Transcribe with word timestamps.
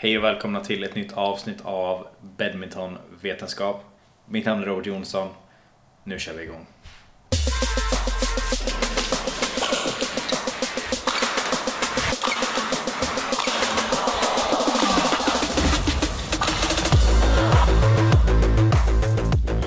Hej 0.00 0.18
och 0.18 0.24
välkomna 0.24 0.60
till 0.60 0.84
ett 0.84 0.94
nytt 0.94 1.12
avsnitt 1.12 1.60
av 1.64 2.06
Badmintonvetenskap. 2.20 3.84
Mitt 4.26 4.46
namn 4.46 4.62
är 4.62 4.66
Robert 4.66 4.86
Jonsson. 4.86 5.28
Nu 6.04 6.18
kör 6.18 6.34
vi 6.34 6.42
igång. 6.42 6.66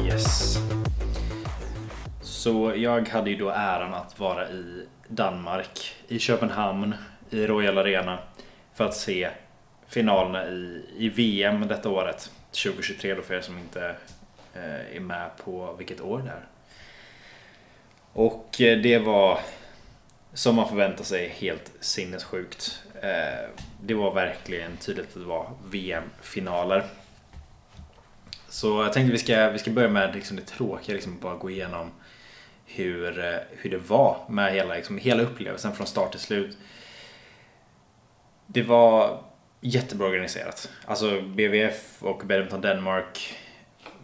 Yes. 0.06 0.58
Så 2.22 2.74
jag 2.76 3.10
hade 3.10 3.30
ju 3.30 3.36
då 3.36 3.50
äran 3.50 3.94
att 3.94 4.20
vara 4.20 4.50
i 4.50 4.88
Danmark, 5.08 5.96
i 6.08 6.20
Köpenhamn, 6.20 6.96
i 7.30 7.48
Royal 7.48 7.78
Arena 7.78 8.20
för 8.74 8.86
att 8.86 8.96
se 8.96 9.30
finalerna 9.92 10.48
i, 10.48 10.86
i 10.98 11.10
VM 11.10 11.68
detta 11.68 11.90
året. 11.90 12.32
2023 12.52 13.14
då 13.14 13.22
för 13.22 13.34
er 13.34 13.42
som 13.42 13.58
inte 13.58 13.96
eh, 14.54 14.96
är 14.96 15.00
med 15.00 15.30
på 15.44 15.76
vilket 15.78 16.02
år 16.02 16.20
det 16.20 16.30
är. 16.30 16.46
Och 18.14 18.62
eh, 18.62 18.78
det 18.78 19.00
var 19.00 19.40
som 20.34 20.56
man 20.56 20.70
förväntar 20.70 21.04
sig 21.04 21.28
helt 21.28 21.72
sinnessjukt. 21.80 22.84
Eh, 23.02 23.50
det 23.82 23.94
var 23.94 24.14
verkligen 24.14 24.78
tydligt 24.78 25.08
att 25.08 25.22
det 25.22 25.28
var 25.28 25.52
VM-finaler. 25.70 26.86
Så 28.50 28.84
jag 28.84 28.94
tänkte 28.94 29.12
vi 29.12 29.18
ska, 29.18 29.50
vi 29.50 29.60
ska 29.60 29.72
börja 29.72 29.90
med 29.90 30.16
liksom 30.16 30.38
det 30.38 30.46
tråkiga, 30.46 30.96
liksom 30.96 31.20
bara 31.20 31.36
gå 31.36 31.50
igenom 31.50 31.92
hur, 32.66 33.20
eh, 33.20 33.40
hur 33.50 33.70
det 33.70 33.78
var 33.78 34.26
med 34.30 34.54
hela, 34.54 34.76
liksom, 34.76 34.98
hela 34.98 35.24
upplevelsen 35.24 35.74
från 35.74 35.88
start 35.88 36.12
till 36.12 36.20
slut. 36.20 36.58
Det 38.48 38.62
var 38.62 39.24
jättebra 39.62 40.08
organiserat. 40.08 40.70
Alltså 40.86 41.22
BVF 41.22 42.04
och 42.04 42.18
Badminton 42.18 42.62
Denmark, 42.62 43.38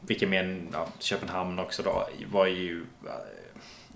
vilka 0.02 0.28
mer 0.28 0.62
ja, 0.74 0.88
Köpenhamn 1.00 1.60
också 1.60 1.84
då, 1.84 2.08
var 2.28 2.46
ju... 2.46 2.86
Eh, 3.06 3.12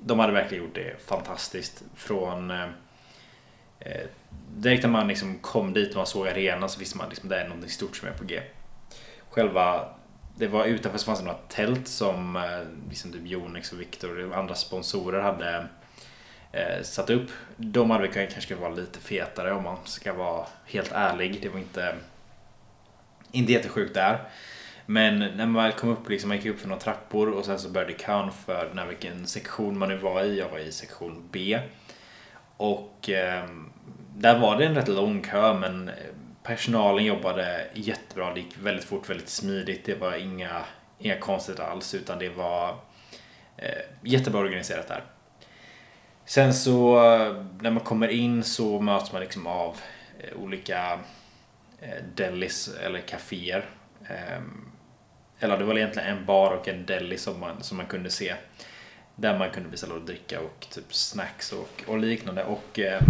de 0.03 0.19
hade 0.19 0.33
verkligen 0.33 0.63
gjort 0.63 0.75
det 0.75 1.01
fantastiskt. 1.05 1.83
Från... 1.95 2.51
Eh, 2.51 2.67
eh, 3.79 4.07
direkt 4.55 4.83
när 4.83 4.89
man 4.89 5.07
liksom 5.07 5.39
kom 5.39 5.73
dit 5.73 5.89
och 5.89 5.95
man 5.95 6.05
såg 6.05 6.27
arenan 6.27 6.69
så 6.69 6.79
visste 6.79 6.97
man 6.97 7.09
liksom 7.09 7.29
det 7.29 7.39
är 7.39 7.47
något 7.47 7.69
stort 7.69 7.95
som 7.95 8.07
är 8.07 8.13
på 8.13 8.23
G. 8.23 8.41
Själva... 9.29 9.89
Det 10.35 10.47
var 10.47 10.65
utanför 10.65 10.99
så 10.99 11.05
fanns 11.05 11.19
det 11.19 11.25
några 11.25 11.39
tält 11.47 11.87
som 11.87 12.35
eh, 12.35 12.89
liksom 12.89 13.11
typ 13.11 13.27
Jonix 13.27 13.71
och 13.71 13.81
Viktor 13.81 14.25
och 14.25 14.37
andra 14.37 14.55
sponsorer 14.55 15.21
hade 15.21 15.67
eh, 16.51 16.83
satt 16.83 17.09
upp. 17.09 17.29
De 17.57 17.89
hade 17.89 18.07
kunnat 18.07 18.33
kanske 18.33 18.55
vara 18.55 18.73
lite 18.73 18.99
fetare 18.99 19.53
om 19.53 19.63
man 19.63 19.77
ska 19.85 20.13
vara 20.13 20.45
helt 20.65 20.91
ärlig. 20.91 21.39
Det 21.41 21.49
var 21.49 21.59
inte, 21.59 21.95
inte 23.31 23.51
jättesjukt 23.51 23.93
där. 23.93 24.19
Men 24.85 25.19
när 25.19 25.45
man 25.45 25.63
väl 25.63 25.71
kom 25.71 25.89
upp, 25.89 26.09
liksom, 26.09 26.27
man 26.27 26.37
gick 26.37 26.45
upp 26.45 26.59
för 26.59 26.67
några 26.67 26.81
trappor 26.81 27.29
och 27.29 27.45
sen 27.45 27.59
så 27.59 27.69
började 27.69 27.93
kön 27.93 28.31
för 28.45 28.69
när 28.73 28.85
vilken 28.85 29.27
sektion 29.27 29.77
man 29.77 29.89
nu 29.89 29.97
var 29.97 30.23
i. 30.23 30.39
Jag 30.39 30.49
var 30.49 30.59
i 30.59 30.71
sektion 30.71 31.29
B. 31.31 31.59
Och 32.57 33.09
eh, 33.09 33.49
där 34.15 34.39
var 34.39 34.57
det 34.57 34.65
en 34.65 34.75
rätt 34.75 34.87
lång 34.87 35.21
kö 35.21 35.53
men 35.53 35.91
personalen 36.43 37.05
jobbade 37.05 37.67
jättebra. 37.73 38.33
Det 38.33 38.39
gick 38.39 38.57
väldigt 38.57 38.85
fort, 38.85 39.09
väldigt 39.09 39.29
smidigt. 39.29 39.85
Det 39.85 39.95
var 39.95 40.15
inga, 40.15 40.61
inga 40.99 41.19
konstigheter 41.19 41.63
alls 41.63 41.93
utan 41.93 42.19
det 42.19 42.29
var 42.29 42.75
eh, 43.57 43.81
jättebra 44.03 44.41
organiserat 44.41 44.87
där. 44.87 45.03
Sen 46.31 46.53
så 46.53 46.95
när 47.59 47.71
man 47.71 47.83
kommer 47.83 48.07
in 48.07 48.43
så 48.43 48.79
möts 48.79 49.11
man 49.11 49.21
liksom 49.21 49.47
av 49.47 49.77
eh, 50.19 50.37
olika 50.43 50.99
eh, 51.81 52.03
delis 52.15 52.75
eller 52.83 52.99
kaféer. 52.99 53.65
Ehm, 54.07 54.71
eller 55.39 55.57
det 55.57 55.63
var 55.63 55.77
egentligen 55.77 56.17
en 56.17 56.25
bar 56.25 56.51
och 56.51 56.67
en 56.67 56.85
deli 56.85 57.17
som 57.17 57.39
man, 57.39 57.63
som 57.63 57.77
man 57.77 57.85
kunde 57.85 58.09
se. 58.09 58.33
Där 59.15 59.39
man 59.39 59.49
kunde 59.49 59.69
beställa 59.69 59.93
och 59.93 60.01
dricka 60.01 60.39
och 60.39 60.67
typ 60.69 60.93
snacks 60.93 61.51
och, 61.51 61.83
och 61.87 61.99
liknande. 61.99 62.43
Och 62.43 62.79
eh, 62.79 63.01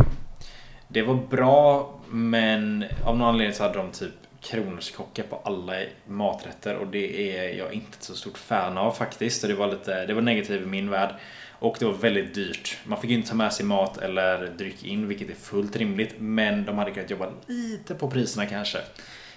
det 0.87 1.01
var 1.01 1.15
bra 1.15 1.93
men 2.07 2.85
av 3.05 3.17
någon 3.17 3.27
anledning 3.27 3.55
så 3.55 3.63
hade 3.63 3.77
de 3.77 3.91
typ 3.91 4.13
kronärtskocka 4.41 5.23
på 5.23 5.41
alla 5.43 5.73
maträtter 6.07 6.75
och 6.75 6.87
det 6.87 7.37
är 7.37 7.57
jag 7.57 7.73
inte 7.73 7.97
så 7.99 8.15
stort 8.15 8.37
fan 8.37 8.77
av 8.77 8.91
faktiskt. 8.91 9.41
Så 9.41 9.47
det 9.47 9.53
var 9.53 9.67
lite, 9.67 10.05
det 10.05 10.13
var 10.13 10.21
negativt 10.21 10.61
i 10.61 10.65
min 10.65 10.89
värld. 10.89 11.15
Och 11.61 11.75
det 11.79 11.85
var 11.85 11.93
väldigt 11.93 12.33
dyrt. 12.33 12.77
Man 12.83 13.01
fick 13.01 13.11
inte 13.11 13.29
ta 13.29 13.35
med 13.35 13.53
sig 13.53 13.65
mat 13.65 13.97
eller 13.97 14.47
dryck 14.47 14.83
in, 14.83 15.07
vilket 15.07 15.29
är 15.29 15.33
fullt 15.33 15.75
rimligt. 15.75 16.15
Men 16.19 16.65
de 16.65 16.77
hade 16.77 16.91
kunnat 16.91 17.09
jobba 17.09 17.29
lite 17.47 17.95
på 17.95 18.09
priserna 18.09 18.45
kanske. 18.45 18.77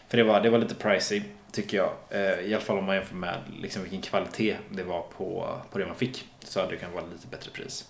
För 0.09 0.17
det 0.17 0.25
var, 0.25 0.41
det 0.41 0.51
var 0.51 0.59
lite 0.59 0.75
pricey, 0.75 1.23
tycker 1.53 1.77
jag. 1.77 1.93
Eh, 2.11 2.41
I 2.41 2.55
alla 2.55 2.65
fall 2.65 2.79
om 2.79 2.85
man 2.85 2.97
jämför 2.97 3.15
med 3.15 3.39
liksom 3.61 3.83
vilken 3.83 4.03
kvalitet 4.03 4.57
det 4.71 4.83
var 4.83 5.03
på, 5.03 5.59
på 5.71 5.79
det 5.79 5.87
man 5.87 5.97
fick. 5.97 6.25
Så 6.45 6.61
hade 6.61 6.73
det 6.73 6.77
kunnat 6.77 6.95
vara 6.95 7.05
lite 7.13 7.27
bättre 7.27 7.51
pris. 7.51 7.89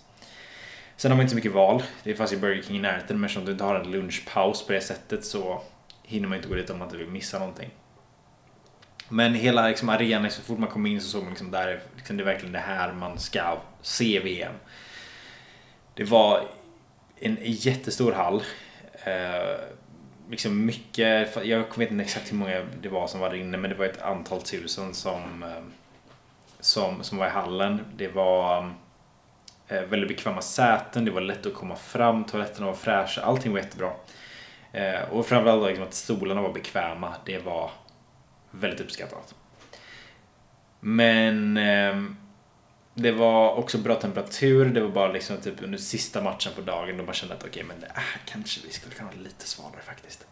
Sen 0.97 1.11
har 1.11 1.15
man 1.15 1.21
inte 1.21 1.31
så 1.31 1.35
mycket 1.35 1.53
val. 1.53 1.83
Det 2.03 2.15
fanns 2.15 2.33
ju 2.33 2.37
Burger 2.37 2.63
King 2.63 2.77
i 2.77 2.79
närheten, 2.79 3.19
men 3.19 3.25
eftersom 3.25 3.45
du 3.45 3.51
inte 3.51 3.63
har 3.63 3.75
en 3.75 3.91
lunchpaus 3.91 4.67
på 4.67 4.73
det 4.73 4.81
sättet 4.81 5.25
så 5.25 5.61
hinner 6.03 6.27
man 6.27 6.37
inte 6.37 6.49
gå 6.49 6.55
dit 6.55 6.69
om 6.69 6.79
man 6.79 6.87
inte 6.87 6.97
vill 6.97 7.07
missa 7.07 7.39
någonting. 7.39 7.69
Men 9.09 9.33
hela 9.33 9.67
liksom, 9.67 9.89
arenan, 9.89 10.31
så 10.31 10.41
fort 10.41 10.59
man 10.59 10.69
kom 10.69 10.85
in 10.85 11.01
så 11.01 11.07
såg 11.07 11.23
man 11.23 11.29
liksom 11.29 11.51
där, 11.51 11.79
liksom, 11.95 12.17
det 12.17 12.23
är 12.23 12.25
verkligen 12.25 12.53
det 12.53 12.59
här 12.59 12.93
man 12.93 13.19
ska 13.19 13.57
se 13.81 14.19
VM. 14.19 14.53
Det 15.93 16.03
var 16.03 16.47
en 17.19 17.37
jättestor 17.41 18.11
hall. 18.11 18.43
Eh, 19.03 19.59
liksom 20.29 20.65
mycket, 20.65 21.37
jag 21.45 21.77
vet 21.77 21.91
inte 21.91 22.03
exakt 22.03 22.31
hur 22.31 22.37
många 22.37 22.65
det 22.81 22.89
var 22.89 23.07
som 23.07 23.19
var 23.19 23.29
där 23.29 23.37
inne 23.37 23.57
men 23.57 23.69
det 23.69 23.75
var 23.75 23.85
ett 23.85 24.01
antal 24.01 24.41
tusen 24.41 24.93
som, 24.93 25.43
eh, 25.43 25.63
som, 26.59 27.03
som 27.03 27.17
var 27.17 27.27
i 27.27 27.29
hallen. 27.29 27.79
Det 27.95 28.07
var 28.07 28.73
eh, 29.67 29.81
väldigt 29.81 30.09
bekväma 30.09 30.41
säten, 30.41 31.05
det 31.05 31.11
var 31.11 31.21
lätt 31.21 31.45
att 31.45 31.53
komma 31.53 31.75
fram, 31.75 32.23
toaletterna 32.23 32.67
var 32.67 32.73
fräscha, 32.73 33.21
allting 33.21 33.51
var 33.51 33.59
jättebra. 33.59 33.91
Eh, 34.71 35.01
och 35.11 35.25
framförallt 35.25 35.67
liksom 35.67 35.83
att 35.85 35.93
stolarna 35.93 36.41
var 36.41 36.53
bekväma, 36.53 37.13
det 37.25 37.37
var 37.37 37.71
väldigt 38.59 38.81
uppskattat. 38.81 39.35
Men 40.79 41.57
eh, 41.57 42.03
det 42.93 43.11
var 43.11 43.55
också 43.55 43.77
bra 43.77 43.95
temperatur. 43.95 44.65
Det 44.65 44.81
var 44.81 44.89
bara 44.89 45.11
liksom 45.11 45.37
typ 45.37 45.63
under 45.63 45.77
sista 45.77 46.21
matchen 46.21 46.51
på 46.55 46.61
dagen 46.61 46.97
då 46.97 47.03
man 47.03 47.13
kände 47.13 47.35
att 47.35 47.43
okej, 47.43 47.49
okay, 47.49 47.63
men 47.63 47.79
det, 47.79 47.87
äh, 47.87 48.01
kanske 48.25 48.61
vi 48.67 48.73
skulle 48.73 48.95
kunna 48.95 49.09
ha 49.09 49.17
lite 49.17 49.47
svalare 49.47 49.81
faktiskt. 49.85 50.27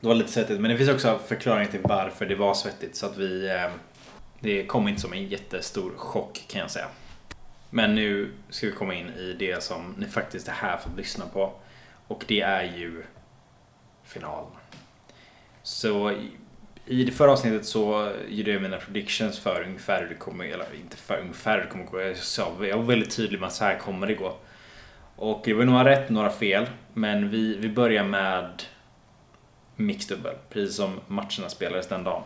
Det 0.00 0.06
var 0.06 0.14
lite 0.14 0.32
svettigt, 0.32 0.60
men 0.60 0.70
det 0.70 0.76
finns 0.76 0.90
också 0.90 1.20
förklaring 1.26 1.68
till 1.68 1.80
varför 1.82 2.26
det 2.26 2.34
var 2.34 2.54
svettigt 2.54 2.96
så 2.96 3.06
att 3.06 3.16
vi 3.16 3.48
eh, 3.48 3.70
det 4.40 4.66
kom 4.66 4.88
inte 4.88 5.00
som 5.00 5.12
en 5.12 5.28
jättestor 5.28 5.92
chock 5.96 6.44
kan 6.48 6.60
jag 6.60 6.70
säga. 6.70 6.88
Men 7.70 7.94
nu 7.94 8.32
ska 8.48 8.66
vi 8.66 8.72
komma 8.72 8.94
in 8.94 9.08
i 9.08 9.36
det 9.38 9.62
som 9.62 9.94
ni 9.98 10.06
faktiskt 10.06 10.48
är 10.48 10.52
här 10.52 10.76
för 10.76 10.90
att 10.90 10.96
lyssna 10.96 11.26
på. 11.26 11.52
Och 12.06 12.24
det 12.28 12.40
är 12.40 12.62
ju 12.62 13.02
finalen. 14.04 14.52
Så 15.62 16.12
i 16.86 17.04
det 17.04 17.12
förra 17.12 17.32
avsnittet 17.32 17.66
så 17.66 18.12
gjorde 18.28 18.50
jag 18.50 18.62
mina 18.62 18.76
predictions 18.76 19.38
för 19.38 19.62
ungefär 19.62 20.02
hur 20.02 20.08
det 20.08 20.14
kommer, 20.14 20.44
eller 20.44 20.74
inte 20.80 20.96
för 20.96 21.18
ungefär 21.18 21.54
hur 21.54 21.64
det 21.64 21.70
kommer 21.70 21.84
gå. 21.84 22.00
Jag, 22.00 22.16
sa, 22.16 22.56
jag 22.60 22.76
var 22.76 22.84
väldigt 22.84 23.16
tydlig 23.16 23.40
med 23.40 23.46
att 23.46 23.52
så 23.52 23.64
här 23.64 23.78
kommer 23.78 24.06
det 24.06 24.14
gå. 24.14 24.36
Och 25.16 25.42
det 25.44 25.54
var 25.54 25.64
några 25.64 25.84
rätt, 25.84 26.10
några 26.10 26.30
fel. 26.30 26.66
Men 26.94 27.30
vi, 27.30 27.56
vi 27.56 27.68
börjar 27.68 28.04
med 28.04 28.62
mixdubbel, 29.76 30.34
precis 30.50 30.76
som 30.76 31.00
matcherna 31.06 31.48
spelades 31.48 31.88
den 31.88 32.04
dagen. 32.04 32.22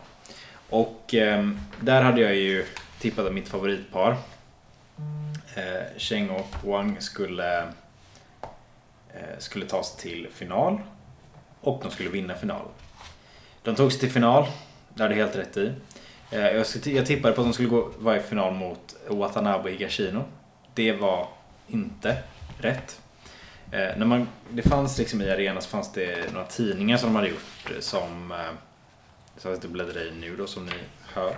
Och 0.69 1.13
eh, 1.13 1.49
där 1.81 2.01
hade 2.01 2.21
jag 2.21 2.35
ju 2.35 2.65
tippat 2.99 3.25
att 3.25 3.33
mitt 3.33 3.47
favoritpar, 3.47 4.17
eh, 5.55 5.97
Cheng 5.97 6.29
och 6.29 6.55
Wang, 6.63 7.01
skulle, 7.01 7.61
eh, 9.13 9.37
skulle 9.37 9.65
ta 9.65 9.83
sig 9.83 10.01
till 10.01 10.27
final. 10.33 10.81
Och 11.61 11.79
de 11.83 11.91
skulle 11.91 12.09
vinna 12.09 12.35
finalen. 12.35 12.71
De 13.65 13.75
tog 13.75 13.91
sig 13.91 13.99
till 13.99 14.11
final. 14.11 14.45
Det 14.93 15.03
hade 15.03 15.15
helt 15.15 15.35
rätt 15.35 15.57
i. 15.57 15.71
Eh, 16.31 16.63
jag 16.85 17.05
tippade 17.05 17.33
på 17.33 17.41
att 17.41 17.47
de 17.47 17.53
skulle 17.53 17.69
gå, 17.69 17.91
vara 17.97 18.17
i 18.17 18.19
final 18.19 18.53
mot 18.53 18.95
Watanabe 19.07 19.71
Higashino. 19.71 20.23
Det 20.73 20.91
var 20.91 21.27
inte 21.67 22.17
rätt. 22.59 23.01
Eh, 23.71 23.97
när 23.97 24.05
man, 24.05 24.27
det 24.49 24.61
fanns 24.61 24.97
liksom 24.97 25.21
i 25.21 25.31
arenan 25.31 25.61
så 25.61 25.69
fanns 25.69 25.91
det 25.93 26.33
några 26.33 26.45
tidningar 26.45 26.97
som 26.97 27.09
de 27.09 27.15
hade 27.15 27.27
gjort 27.29 27.71
som 27.79 28.31
eh, 28.31 28.37
som 29.37 29.51
jag 29.51 29.71
bläddrar 29.71 30.07
i 30.07 30.11
nu 30.11 30.35
då 30.35 30.47
som 30.47 30.65
ni 30.65 30.79
hör. 31.13 31.37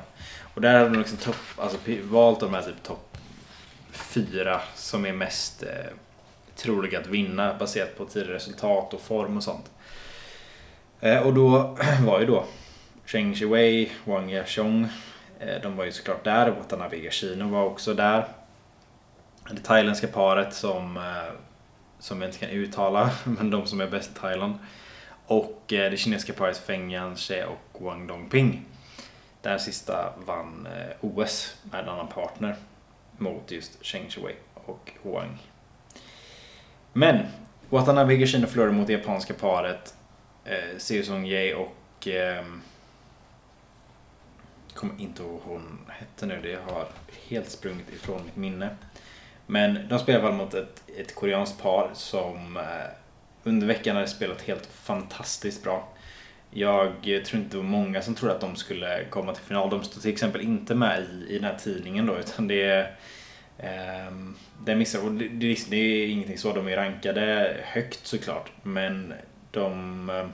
Och 0.54 0.62
där 0.62 0.74
hade 0.74 0.90
de 0.90 1.00
liksom 1.00 1.18
top, 1.18 1.36
alltså 1.58 1.78
valt 2.04 2.40
de 2.40 2.54
här 2.54 2.62
typ 2.62 2.84
topp 2.84 3.18
fyra 3.92 4.62
som 4.76 5.06
är 5.06 5.14
mest 5.14 5.64
eh, 5.64 5.70
troliga 6.56 7.00
att 7.00 7.08
vinna 7.08 7.54
baserat 7.54 7.98
på 7.98 8.06
tidigare 8.06 8.36
resultat 8.36 8.94
och 8.94 9.02
form 9.02 9.38
och 9.38 9.44
sånt. 9.44 9.72
Eh, 11.02 11.20
och 11.20 11.34
då 11.34 11.76
var 12.06 12.20
ju 12.20 12.26
då 12.26 12.46
Cheng 13.06 13.36
Shiwei, 13.36 13.92
Wang 14.06 14.30
Yashong, 14.30 14.88
eh, 15.40 15.62
de 15.62 15.76
var 15.78 15.86
ju 15.86 15.92
såklart 15.92 16.24
där. 16.24 16.52
Watanabe 16.52 16.98
Gashino 16.98 17.50
var 17.50 17.64
också 17.64 17.94
där. 17.94 18.28
Det 19.52 19.62
thailändska 19.62 20.08
paret 20.08 20.54
som, 20.54 20.98
eh, 20.98 21.34
som 22.00 22.22
jag 22.22 22.28
inte 22.28 22.40
kan 22.40 22.50
uttala, 22.50 23.10
men 23.24 23.50
de 23.50 23.66
som 23.68 23.82
är 23.82 23.88
bäst 23.88 24.12
i 24.12 24.20
Thailand. 24.20 24.54
Och 25.28 25.64
det 25.68 26.00
kinesiska 26.00 26.34
paret 26.34 26.58
Feng 26.58 26.92
Yanxie 26.92 27.46
och 27.46 27.82
Wang 27.82 28.08
Dongping. 28.08 28.66
Den 29.42 29.60
sista 29.60 30.14
vann 30.26 30.68
OS 31.02 31.56
med 31.72 31.80
en 31.80 31.90
annan 31.90 32.08
partner 32.08 32.56
mot 33.18 33.52
just 33.52 33.86
Cheng 33.86 34.10
Shiwei 34.10 34.36
och 34.54 34.92
Wang. 35.02 35.38
Men 36.94 37.26
Watanabe 37.70 38.16
Gashino 38.16 38.48
förlorade 38.48 38.74
mot 38.74 38.88
det 38.88 38.94
japanska 38.94 39.34
paret 39.34 39.94
eh, 40.48 40.78
Seo 40.78 41.04
Song 41.04 41.28
Ye 41.28 41.56
och 41.56 42.08
eh, 42.08 42.46
kommer 44.74 45.02
inte 45.02 45.24
ihåg 45.24 45.32
vad 45.32 45.42
hon 45.42 45.80
hette 45.90 46.26
nu, 46.26 46.40
det 46.44 46.60
har 46.72 46.88
helt 47.28 47.50
sprungit 47.50 47.94
ifrån 47.94 48.22
mitt 48.26 48.36
minne. 48.36 48.70
Men 49.46 49.88
de 49.90 50.00
spelade 50.00 50.12
i 50.12 50.16
alla 50.16 50.38
fall 50.38 50.46
mot 50.46 50.54
ett, 50.54 50.84
ett 50.98 51.16
koreanskt 51.16 51.62
par 51.62 51.90
som 51.94 52.58
eh, 52.58 52.64
under 53.44 53.68
veckan 53.68 53.96
hade 53.96 54.08
spelat 54.08 54.42
helt 54.42 54.66
fantastiskt 54.66 55.64
bra. 55.64 55.88
Jag 56.52 56.94
tror 57.04 57.42
inte 57.42 57.58
det 57.58 57.58
var 57.58 57.64
många 57.64 58.02
som 58.02 58.16
trodde 58.16 58.36
att 58.36 58.42
de 58.42 58.56
skulle 58.56 59.06
komma 59.10 59.34
till 59.34 59.44
final. 59.44 59.70
De 59.70 59.84
stod 59.84 60.02
till 60.02 60.12
exempel 60.12 60.42
inte 60.42 60.76
med 60.76 61.04
i, 61.04 61.34
i 61.34 61.36
den 61.36 61.44
här 61.44 61.58
tidningen 61.58 62.06
då, 62.06 62.18
utan 62.18 62.48
det 62.48 62.64
är 62.64 62.96
eh, 63.58 64.14
det 64.66 64.76
missar, 64.76 65.06
och 65.06 65.12
det, 65.12 65.28
det, 65.28 65.70
det 65.70 65.78
är 65.78 66.08
ingenting 66.08 66.38
så, 66.38 66.54
de 66.54 66.68
är 66.68 66.76
rankade 66.76 67.58
högt 67.64 68.08
såklart, 68.08 68.52
men 68.64 69.14
de, 69.58 70.10
eh, 70.10 70.28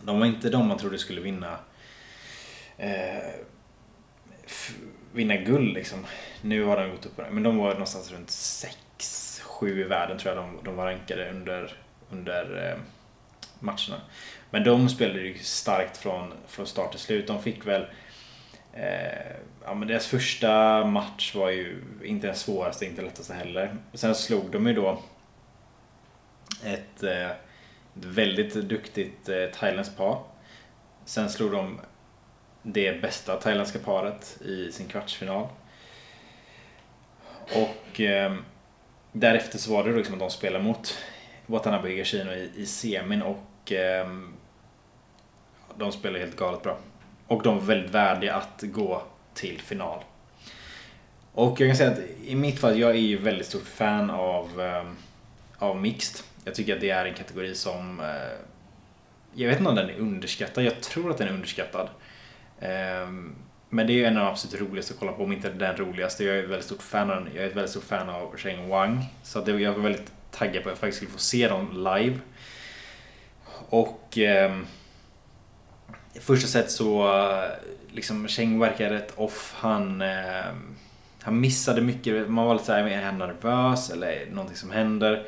de 0.00 0.20
var 0.20 0.26
inte 0.26 0.50
de 0.50 0.68
man 0.68 0.78
trodde 0.78 0.98
skulle 0.98 1.20
vinna 1.20 1.58
eh, 2.78 3.30
vinna 5.12 5.36
guld 5.36 5.74
liksom. 5.74 6.06
Nu 6.42 6.64
har 6.64 6.76
de 6.76 6.90
gått 6.90 7.06
upp 7.06 7.16
på 7.16 7.22
det, 7.22 7.30
men 7.30 7.42
de 7.42 7.56
var 7.56 7.70
någonstans 7.70 8.12
runt 8.12 8.28
6-7 8.28 9.68
i 9.68 9.82
världen 9.82 10.18
tror 10.18 10.34
jag 10.34 10.44
de, 10.44 10.58
de 10.64 10.76
var 10.76 10.86
rankade 10.86 11.30
under, 11.30 11.72
under 12.10 12.70
eh, 12.70 12.78
matcherna. 13.58 14.00
Men 14.50 14.64
de 14.64 14.88
spelade 14.88 15.20
ju 15.20 15.38
starkt 15.38 15.96
från, 15.96 16.32
från 16.46 16.66
start 16.66 16.90
till 16.90 17.00
slut. 17.00 17.26
De 17.26 17.42
fick 17.42 17.66
väl 17.66 17.86
eh, 18.72 19.36
ja, 19.64 19.74
men 19.74 19.88
deras 19.88 20.06
första 20.06 20.84
match 20.84 21.34
var 21.34 21.50
ju 21.50 21.82
inte 22.04 22.26
den 22.26 22.36
svåraste, 22.36 22.86
inte 22.86 23.02
lättaste 23.02 23.34
heller. 23.34 23.76
Sen 23.94 24.14
slog 24.14 24.50
de 24.50 24.66
ju 24.66 24.74
då 24.74 25.02
ett, 26.64 27.02
eh, 27.02 27.30
ett 27.30 27.36
väldigt 28.00 28.54
duktigt 28.54 29.28
eh, 29.28 29.46
thailändskt 29.46 29.96
par. 29.96 30.22
Sen 31.04 31.30
slog 31.30 31.52
de 31.52 31.80
det 32.62 33.02
bästa 33.02 33.36
thailändska 33.36 33.78
paret 33.78 34.38
i 34.44 34.72
sin 34.72 34.88
kvartsfinal. 34.88 35.48
Och 37.54 38.00
eh, 38.00 38.34
därefter 39.12 39.58
så 39.58 39.72
var 39.72 39.84
det 39.84 39.92
liksom 39.96 40.14
att 40.14 40.20
de 40.20 40.30
spelade 40.30 40.64
mot 40.64 40.98
Watanabe 41.46 41.88
Higashino 41.88 42.32
i, 42.32 42.50
i 42.56 42.66
semin 42.66 43.22
och 43.22 43.72
eh, 43.72 44.08
de 45.76 45.92
spelade 45.92 46.24
helt 46.24 46.36
galet 46.36 46.62
bra. 46.62 46.78
Och 47.26 47.42
de 47.42 47.58
var 47.58 47.64
väldigt 47.64 47.90
värdiga 47.90 48.34
att 48.34 48.62
gå 48.62 49.02
till 49.34 49.60
final. 49.60 50.04
Och 51.32 51.60
jag 51.60 51.68
kan 51.68 51.76
säga 51.76 51.90
att 51.90 52.00
i 52.24 52.34
mitt 52.34 52.58
fall, 52.58 52.78
jag 52.78 52.90
är 52.90 52.94
ju 52.94 53.16
väldigt 53.16 53.46
stort 53.46 53.66
fan 53.66 54.10
av, 54.10 54.60
eh, 54.60 54.84
av 55.58 55.76
mixed. 55.76 56.24
Jag 56.46 56.54
tycker 56.54 56.74
att 56.74 56.80
det 56.80 56.90
är 56.90 57.04
en 57.04 57.14
kategori 57.14 57.54
som 57.54 58.00
eh, 58.00 58.06
jag 59.34 59.48
vet 59.48 59.58
inte 59.58 59.70
om 59.70 59.76
den 59.76 59.90
är 59.90 59.98
underskattad. 59.98 60.64
Jag 60.64 60.80
tror 60.80 61.10
att 61.10 61.18
den 61.18 61.28
är 61.28 61.32
underskattad. 61.32 61.88
Ehm, 62.60 63.34
men 63.68 63.86
det 63.86 63.92
är 63.92 63.94
ju 63.94 64.04
en 64.04 64.16
av 64.16 64.24
de 64.24 64.30
absolut 64.30 64.60
roligaste 64.60 64.94
att 64.94 65.00
kolla 65.00 65.12
på, 65.12 65.24
om 65.24 65.32
inte 65.32 65.50
den 65.50 65.76
roligaste. 65.76 66.24
Jag 66.24 66.36
är 66.36 66.42
ett 66.42 66.48
väldigt 66.48 66.64
stort 66.64 66.82
fan 66.82 67.10
av, 67.10 67.28
jag 67.34 67.44
är 67.44 67.48
ett 67.48 67.56
väldigt 67.56 67.70
stort 67.70 67.84
fan 67.84 68.08
av 68.08 68.36
Sheng 68.36 68.68
Wang. 68.68 69.04
Så 69.22 69.40
det, 69.40 69.52
jag 69.60 69.72
var 69.72 69.82
väldigt 69.82 70.12
taggad 70.30 70.62
på 70.62 70.68
att 70.68 70.72
jag 70.72 70.78
faktiskt 70.78 70.96
skulle 70.96 71.12
få 71.12 71.18
se 71.18 71.48
dem 71.48 71.68
live. 71.72 72.18
Och 73.68 74.18
eh, 74.18 74.58
första 76.20 76.48
set 76.48 76.70
så, 76.70 77.12
liksom 77.90 78.28
Cheng 78.28 78.58
verkar 78.58 78.90
rätt 78.90 79.12
off. 79.16 79.54
Han, 79.56 80.00
eh, 80.02 80.54
han 81.22 81.40
missade 81.40 81.80
mycket, 81.80 82.28
man 82.28 82.46
var 82.46 82.54
lite 82.54 82.66
såhär, 82.66 82.88
är 82.88 83.02
han 83.02 83.18
nervös 83.18 83.90
eller 83.90 84.26
någonting 84.30 84.56
som 84.56 84.70
händer? 84.70 85.26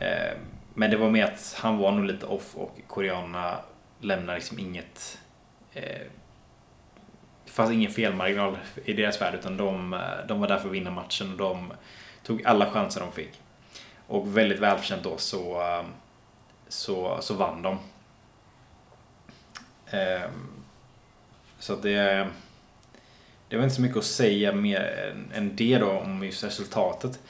Eh, 0.00 0.36
men 0.74 0.90
det 0.90 0.96
var 0.96 1.10
mer 1.10 1.24
att 1.24 1.56
han 1.58 1.78
var 1.78 1.92
nog 1.92 2.04
lite 2.04 2.26
off 2.26 2.56
och 2.56 2.80
koreanerna 2.86 3.58
lämnar 4.00 4.34
liksom 4.34 4.58
inget 4.58 5.18
eh, 5.72 6.06
det 7.44 7.54
fanns 7.54 7.70
ingen 7.70 7.90
felmarginal 7.90 8.58
i 8.84 8.92
deras 8.92 9.20
värld 9.20 9.34
utan 9.34 9.56
de, 9.56 9.94
eh, 9.94 10.26
de 10.28 10.40
var 10.40 10.48
där 10.48 10.58
för 10.58 10.68
att 10.68 10.74
vinna 10.74 10.90
matchen 10.90 11.32
och 11.32 11.38
de 11.38 11.72
tog 12.22 12.46
alla 12.46 12.70
chanser 12.70 13.00
de 13.00 13.12
fick. 13.12 13.40
Och 14.06 14.36
väldigt 14.36 14.58
välförtjänt 14.58 15.02
då 15.02 15.16
så, 15.16 15.60
eh, 15.60 15.84
så, 16.68 17.18
så 17.20 17.34
vann 17.34 17.62
de. 17.62 17.78
Ehm, 19.90 20.62
så 21.58 21.76
det, 21.76 22.28
det 23.48 23.56
var 23.56 23.64
inte 23.64 23.76
så 23.76 23.82
mycket 23.82 23.96
att 23.96 24.04
säga 24.04 24.52
mer 24.52 25.14
än 25.34 25.56
det 25.56 25.78
då 25.78 25.90
om 25.90 26.24
just 26.24 26.44
resultatet. 26.44 27.20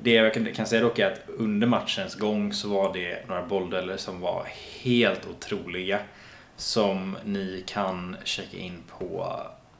Det 0.00 0.10
jag 0.10 0.54
kan, 0.54 0.66
säga 0.66 0.82
dock 0.82 0.98
är 0.98 1.12
att 1.12 1.20
under 1.26 1.66
matchens 1.66 2.14
gång 2.14 2.52
så 2.52 2.68
var 2.68 2.92
det 2.92 3.28
några 3.28 3.46
bolldueller 3.46 3.96
som 3.96 4.20
var 4.20 4.46
helt 4.80 5.26
otroliga. 5.26 5.98
Som 6.56 7.16
ni 7.24 7.64
kan 7.66 8.16
checka 8.24 8.56
in 8.56 8.82
på 8.98 9.36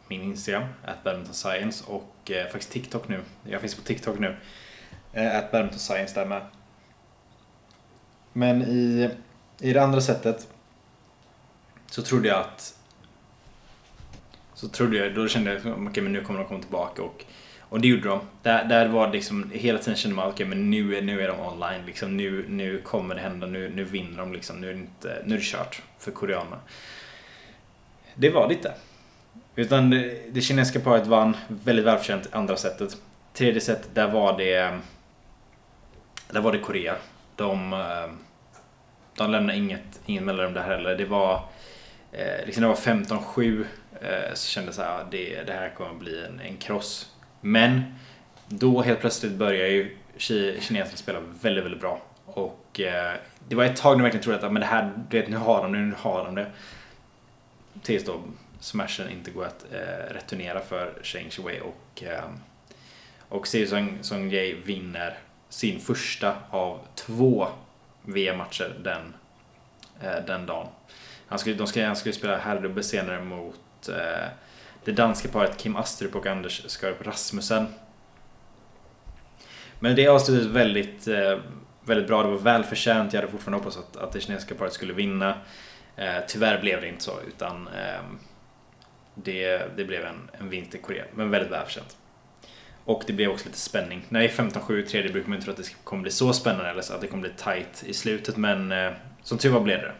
min 0.08 0.22
Instagram, 0.22 0.64
at 0.84 1.04
badminton 1.04 1.34
science 1.34 1.84
och 1.86 2.30
eh, 2.30 2.44
faktiskt 2.44 2.72
TikTok 2.72 3.08
nu. 3.08 3.20
Jag 3.44 3.60
finns 3.60 3.74
på 3.74 3.82
TikTok 3.82 4.18
nu. 4.18 4.36
Eh, 5.12 5.36
at 5.36 5.50
badminton 5.52 5.78
science 5.78 6.14
där 6.14 6.26
med. 6.26 6.42
Men 8.32 8.62
i, 8.62 9.10
i 9.60 9.72
det 9.72 9.82
andra 9.82 10.00
sättet 10.00 10.48
så 11.90 12.02
trodde 12.02 12.28
jag 12.28 12.40
att 12.40 12.78
så 14.54 14.68
trodde 14.68 14.96
jag, 14.96 15.14
då 15.14 15.28
kände 15.28 15.52
jag 15.52 15.58
att 15.58 15.78
okay, 15.78 16.02
men 16.02 16.12
nu 16.12 16.24
kommer 16.24 16.38
de 16.40 16.48
komma 16.48 16.60
tillbaka 16.60 17.02
och, 17.02 17.24
och 17.72 17.80
det 17.80 17.88
gjorde 17.88 18.08
de. 18.08 18.20
Där, 18.42 18.64
där 18.64 18.88
var 18.88 19.06
det 19.06 19.12
liksom, 19.12 19.50
hela 19.54 19.78
tiden 19.78 19.96
kände 19.96 20.16
man 20.16 20.24
okej 20.24 20.34
okay, 20.34 20.46
men 20.46 20.70
nu, 20.70 20.96
är, 20.96 21.02
nu 21.02 21.20
är 21.20 21.28
de 21.28 21.40
online, 21.40 21.86
liksom, 21.86 22.16
nu, 22.16 22.44
nu 22.48 22.78
kommer 22.78 23.14
det 23.14 23.20
hända, 23.20 23.46
nu, 23.46 23.72
nu 23.74 23.84
vinner 23.84 24.18
de, 24.18 24.32
liksom, 24.32 24.60
nu, 24.60 24.70
är 24.70 24.74
det 24.74 24.80
inte, 24.80 25.22
nu 25.24 25.34
är 25.34 25.38
det 25.38 25.44
kört 25.44 25.82
för 25.98 26.10
koreanerna. 26.10 26.58
Det 28.14 28.30
var 28.30 28.48
det 28.48 28.54
inte. 28.54 28.74
Utan 29.54 29.90
det, 29.90 30.32
det 30.32 30.40
kinesiska 30.40 30.80
paret 30.80 31.06
vann 31.06 31.36
väldigt 31.48 31.84
välförtjänt 31.84 32.28
andra 32.32 32.56
setet. 32.56 32.96
Tredje 33.32 33.60
set, 33.60 33.94
där 33.94 34.08
var 34.08 34.38
det... 34.38 34.78
Där 36.30 36.40
var 36.40 36.52
det 36.52 36.58
Korea. 36.58 36.94
De, 37.36 37.72
eh, 37.72 38.12
de 39.16 39.30
lämnade 39.30 39.58
inget, 39.58 40.00
ingen 40.06 40.24
mellanrum 40.24 40.54
där 40.54 40.62
heller. 40.62 40.96
Det 40.96 41.04
var... 41.04 41.48
Eh, 42.12 42.46
liksom 42.46 42.62
det 42.62 42.68
var 42.68 42.74
15-7 42.74 43.64
eh, 44.00 44.34
så 44.34 44.48
kände 44.48 44.72
jag 44.76 44.86
att 44.86 45.00
ah, 45.00 45.06
det, 45.10 45.42
det 45.42 45.52
här 45.52 45.74
kommer 45.74 45.90
att 45.90 45.98
bli 45.98 46.24
en, 46.24 46.40
en 46.40 46.56
kross. 46.56 47.11
Men 47.44 47.82
då 48.48 48.82
helt 48.82 49.00
plötsligt 49.00 49.32
börjar 49.32 49.68
ju 49.68 49.96
kineserna 50.18 50.86
spela 50.96 51.20
väldigt, 51.20 51.64
väldigt 51.64 51.80
bra. 51.80 52.02
Och 52.24 52.80
eh, 52.80 53.14
det 53.48 53.54
var 53.54 53.64
ett 53.64 53.76
tag 53.76 53.90
när 53.90 53.98
jag 53.98 54.02
verkligen 54.02 54.24
trodde 54.24 54.46
att 54.46 54.52
men 54.52 54.60
det 54.60 54.66
här, 54.66 54.92
du 55.10 55.20
vet, 55.20 55.28
nu 55.28 55.36
har 55.36 55.62
de 55.62 55.72
det, 55.72 55.78
nu 55.78 55.94
har 55.98 56.24
de 56.24 56.34
det. 56.34 56.46
Tills 57.82 58.04
då 58.04 58.22
smashen 58.60 59.10
inte 59.10 59.30
går 59.30 59.44
att 59.44 59.64
eh, 59.72 60.14
returnera 60.14 60.60
för 60.60 60.92
Sheng 61.02 61.30
Shui 61.30 61.60
och, 61.60 62.02
eh, 62.02 62.24
och 63.28 63.46
Siu 63.46 63.66
Song, 63.66 63.98
Song 64.00 64.30
Jae 64.30 64.54
vinner 64.54 65.18
sin 65.48 65.80
första 65.80 66.36
av 66.50 66.80
två 66.94 67.48
VM-matcher 68.02 68.74
den, 68.84 69.14
eh, 70.00 70.24
den 70.26 70.46
dagen. 70.46 70.66
Han 71.26 71.38
skulle, 71.38 71.56
de 71.56 71.66
skulle, 71.66 71.86
han 71.86 71.96
skulle 71.96 72.12
spela 72.12 72.36
herrdubbel 72.36 72.84
senare 72.84 73.24
mot 73.24 73.88
eh, 73.88 74.28
det 74.84 74.92
danska 74.92 75.28
paret 75.28 75.56
Kim 75.56 75.76
Astrup 75.76 76.16
och 76.16 76.26
Anders 76.26 76.62
Skarp 76.66 77.06
Rasmussen. 77.06 77.66
Men 79.80 79.96
det 79.96 80.08
avslutades 80.08 80.48
väldigt, 80.48 81.08
eh, 81.08 81.38
väldigt 81.84 82.06
bra, 82.06 82.22
det 82.22 82.28
var 82.28 82.38
välförtjänt. 82.38 83.12
Jag 83.12 83.20
hade 83.20 83.32
fortfarande 83.32 83.58
hoppats 83.58 83.76
att, 83.76 83.96
att 83.96 84.12
det 84.12 84.20
kinesiska 84.20 84.54
paret 84.54 84.72
skulle 84.72 84.92
vinna. 84.92 85.34
Eh, 85.96 86.16
tyvärr 86.28 86.60
blev 86.60 86.80
det 86.80 86.88
inte 86.88 87.04
så, 87.04 87.20
utan 87.28 87.68
ehm, 87.68 88.18
det, 89.14 89.76
det 89.76 89.84
blev 89.84 90.04
en, 90.04 90.30
en 90.32 90.48
vinst 90.48 90.74
i 90.74 90.78
Korea, 90.78 91.04
men 91.14 91.30
väldigt 91.30 91.52
välförtjänt. 91.52 91.96
Och 92.84 93.02
det 93.06 93.12
blev 93.12 93.30
också 93.30 93.46
lite 93.46 93.58
spänning. 93.58 94.04
När 94.08 94.20
det 94.20 94.26
är 94.26 94.30
15-7 94.30 94.86
tredje 94.86 95.12
brukar 95.12 95.28
man 95.28 95.36
inte 95.36 95.44
tro 95.44 95.52
att 95.52 95.58
det 95.58 95.76
kommer 95.84 96.02
bli 96.02 96.10
så 96.10 96.32
spännande 96.32 96.70
eller 96.70 96.82
så 96.82 96.94
att 96.94 97.00
det 97.00 97.06
kommer 97.06 97.20
bli 97.20 97.32
tight 97.36 97.84
i 97.86 97.94
slutet, 97.94 98.36
men 98.36 98.72
eh, 98.72 98.92
som 99.22 99.38
tur 99.38 99.50
var 99.50 99.60
blev 99.60 99.80
det 99.80 99.92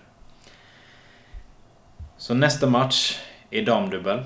Så 2.17 2.35
nästa 2.35 2.67
match 2.67 3.21
är 3.51 3.63
damdubbel. 3.67 4.23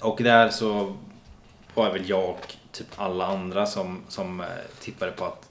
Och 0.00 0.22
där 0.22 0.48
så 0.48 0.96
var 1.74 1.92
väl 1.92 2.08
jag 2.08 2.30
och 2.30 2.54
typ 2.72 2.86
alla 2.96 3.26
andra 3.26 3.66
som, 3.66 4.02
som 4.08 4.40
eh, 4.40 4.46
tippade 4.80 5.12
på 5.12 5.24
att 5.24 5.48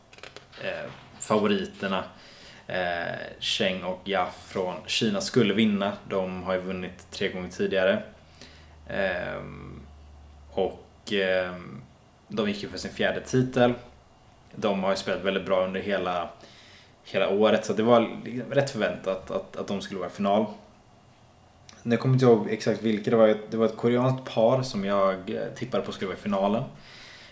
eh, 0.64 0.92
favoriterna 1.20 2.04
eh, 2.68 3.16
Cheng 3.40 3.84
och 3.84 4.02
Ja 4.04 4.30
från 4.48 4.76
Kina 4.86 5.22
skulle 5.22 5.54
vinna. 5.54 5.94
De 6.10 6.44
har 6.44 6.54
ju 6.54 6.60
vunnit 6.60 7.12
tre 7.12 7.30
gånger 7.30 7.50
tidigare. 7.50 8.04
Eh, 8.88 9.42
och 10.52 11.14
eh, 11.14 11.56
de 12.28 12.50
gick 12.50 12.64
ju 12.64 12.70
för 12.70 12.78
sin 12.78 12.92
fjärde 12.92 13.22
titel. 13.22 13.74
De 14.56 14.84
har 14.84 14.90
ju 14.90 14.96
spelat 14.96 15.24
väldigt 15.24 15.46
bra 15.46 15.66
under 15.66 15.82
hela, 15.82 16.30
hela 17.04 17.30
året. 17.30 17.66
Så 17.66 17.74
det 17.74 17.84
var 17.84 18.22
rätt 18.50 18.70
förväntat 18.70 19.32
att, 19.32 19.56
att 19.56 19.68
de 19.68 19.82
skulle 19.82 20.00
vara 20.00 20.10
i 20.10 20.14
final. 20.14 20.46
Jag 21.88 22.00
kommer 22.00 22.16
inte 22.16 22.26
ihåg 22.26 22.48
exakt 22.50 22.82
vilka 22.82 23.12
det 23.12 23.18
var. 23.18 23.38
Det 23.50 23.58
var 23.58 23.66
ett 23.66 23.78
koreanskt 23.78 24.34
par 24.34 24.62
som 24.62 24.86
jag 24.86 25.30
eh, 25.30 25.48
tippade 25.56 25.84
på 25.84 25.92
skulle 25.92 26.08
vara 26.08 26.18
i 26.18 26.22
finalen. 26.22 26.64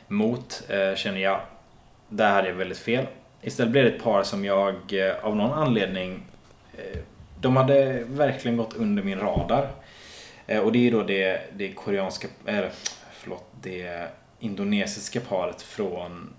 Mot, 0.08 0.64
eh, 0.70 0.96
känner 0.96 1.20
jag. 1.20 1.42
Där 2.10 2.32
hade 2.32 2.48
jag 2.48 2.56
väldigt 2.56 2.78
fel. 2.78 3.08
Istället 3.42 3.72
blev 3.72 3.84
det 3.84 3.92
ett 3.92 4.04
par 4.04 4.24
som 4.24 4.46
jag 4.46 4.76
eh, 4.94 5.26
av 5.26 5.36
någon 5.36 5.54
anledning 5.54 6.26
eh, 6.78 7.00
De 7.42 7.56
hade 7.56 8.04
verkligen 8.04 8.58
gått 8.58 8.74
under 8.74 9.04
min 9.04 9.20
radar. 9.20 9.72
Eh, 10.48 10.60
och 10.60 10.72
det 10.72 10.88
är 10.88 10.92
då 10.92 11.04
det, 11.04 11.42
det 11.54 11.74
koreanska, 11.74 12.28
eller 12.46 12.72
förlåt, 13.12 13.46
det 13.62 14.08
indonesiska 14.40 15.20
paret 15.20 15.62
från 15.62 16.34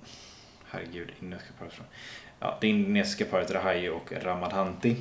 Herregud, 0.71 1.11
indonesiska 1.21 1.55
paret 1.59 1.73
från 1.73 1.87
ja, 2.41 2.59
det 2.61 2.69
indonesiska 2.69 3.25
paret 3.25 3.51
Rahayu 3.51 3.91
och 3.91 4.13
Ramadhanti. 4.23 4.97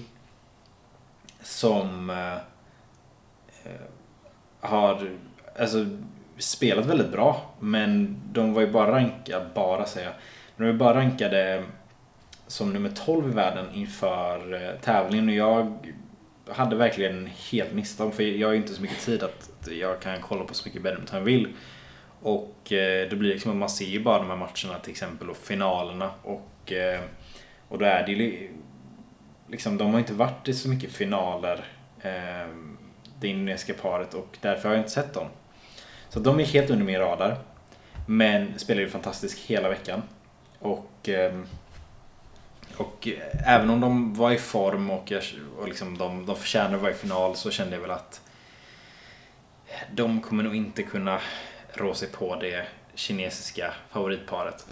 Som 1.41 2.09
eh, 2.09 2.37
Eh, 3.65 3.71
har 4.59 5.09
alltså, 5.59 5.85
spelat 6.37 6.85
väldigt 6.85 7.11
bra. 7.11 7.53
Men 7.59 8.21
de 8.31 8.53
var 8.53 8.61
ju 8.61 8.71
bara 8.71 8.91
rankade, 8.91 9.45
bara 9.53 9.85
säga, 9.85 10.09
de 10.57 10.63
var 10.63 10.71
ju 10.71 10.77
bara 10.77 10.97
rankade 10.97 11.63
som 12.47 12.73
nummer 12.73 12.89
12 12.89 13.29
i 13.29 13.33
världen 13.33 13.65
inför 13.73 14.53
eh, 14.53 14.79
tävlingen 14.81 15.29
och 15.29 15.35
jag 15.35 15.87
hade 16.47 16.75
verkligen 16.75 17.29
helt 17.51 17.73
misstag 17.73 18.13
för 18.13 18.23
jag 18.23 18.47
har 18.47 18.53
ju 18.53 18.59
inte 18.59 18.73
så 18.73 18.81
mycket 18.81 18.99
tid 18.99 19.23
att 19.23 19.69
jag 19.71 19.99
kan 19.99 20.21
kolla 20.21 20.43
på 20.43 20.53
så 20.53 20.67
mycket 20.67 20.83
badminton 20.83 21.17
jag 21.17 21.25
vill. 21.25 21.53
Och 22.21 22.73
eh, 22.73 23.09
det 23.09 23.15
blir 23.15 23.29
liksom 23.29 23.51
att 23.51 23.57
man 23.57 23.69
ser 23.69 23.85
ju 23.85 24.03
bara 24.03 24.17
de 24.17 24.29
här 24.29 24.37
matcherna 24.37 24.79
till 24.81 24.91
exempel 24.91 25.29
och 25.29 25.37
finalerna 25.37 26.11
och, 26.23 26.73
och 27.67 27.79
då 27.79 27.85
är 27.85 28.05
det 28.05 28.11
ju 28.11 28.49
liksom, 29.47 29.77
de 29.77 29.91
har 29.91 29.99
inte 29.99 30.13
varit 30.13 30.47
i 30.47 30.53
så 30.53 30.69
mycket 30.69 30.91
finaler 30.91 31.65
det 33.23 33.29
indonesiska 33.29 33.73
paret 33.73 34.13
och 34.13 34.37
därför 34.41 34.69
har 34.69 34.75
jag 34.75 34.81
inte 34.81 34.91
sett 34.91 35.13
dem. 35.13 35.27
Så 36.09 36.19
de 36.19 36.39
är 36.39 36.43
helt 36.43 36.69
under 36.69 36.85
min 36.85 36.99
radar. 36.99 37.37
Men 38.07 38.59
spelar 38.59 38.81
ju 38.81 38.89
fantastiskt 38.89 39.39
hela 39.39 39.69
veckan. 39.69 40.03
Och 40.59 41.09
ehm, 41.09 41.47
och 42.77 43.07
eh, 43.07 43.53
även 43.53 43.69
om 43.69 43.81
de 43.81 44.13
var 44.13 44.31
i 44.31 44.37
form 44.37 44.89
och, 44.89 45.11
jag, 45.11 45.23
och 45.59 45.67
liksom 45.67 45.97
de, 45.97 46.25
de 46.25 46.35
förtjänade 46.35 46.75
att 46.75 46.81
vara 46.81 46.91
i 46.91 46.95
final 46.95 47.35
så 47.35 47.51
kände 47.51 47.75
jag 47.75 47.81
väl 47.81 47.91
att 47.91 48.21
de 49.91 50.21
kommer 50.21 50.43
nog 50.43 50.55
inte 50.55 50.83
kunna 50.83 51.19
rå 51.73 51.93
sig 51.93 52.07
på 52.11 52.35
det 52.35 52.67
kinesiska 52.95 53.73
favoritparet. 53.89 54.67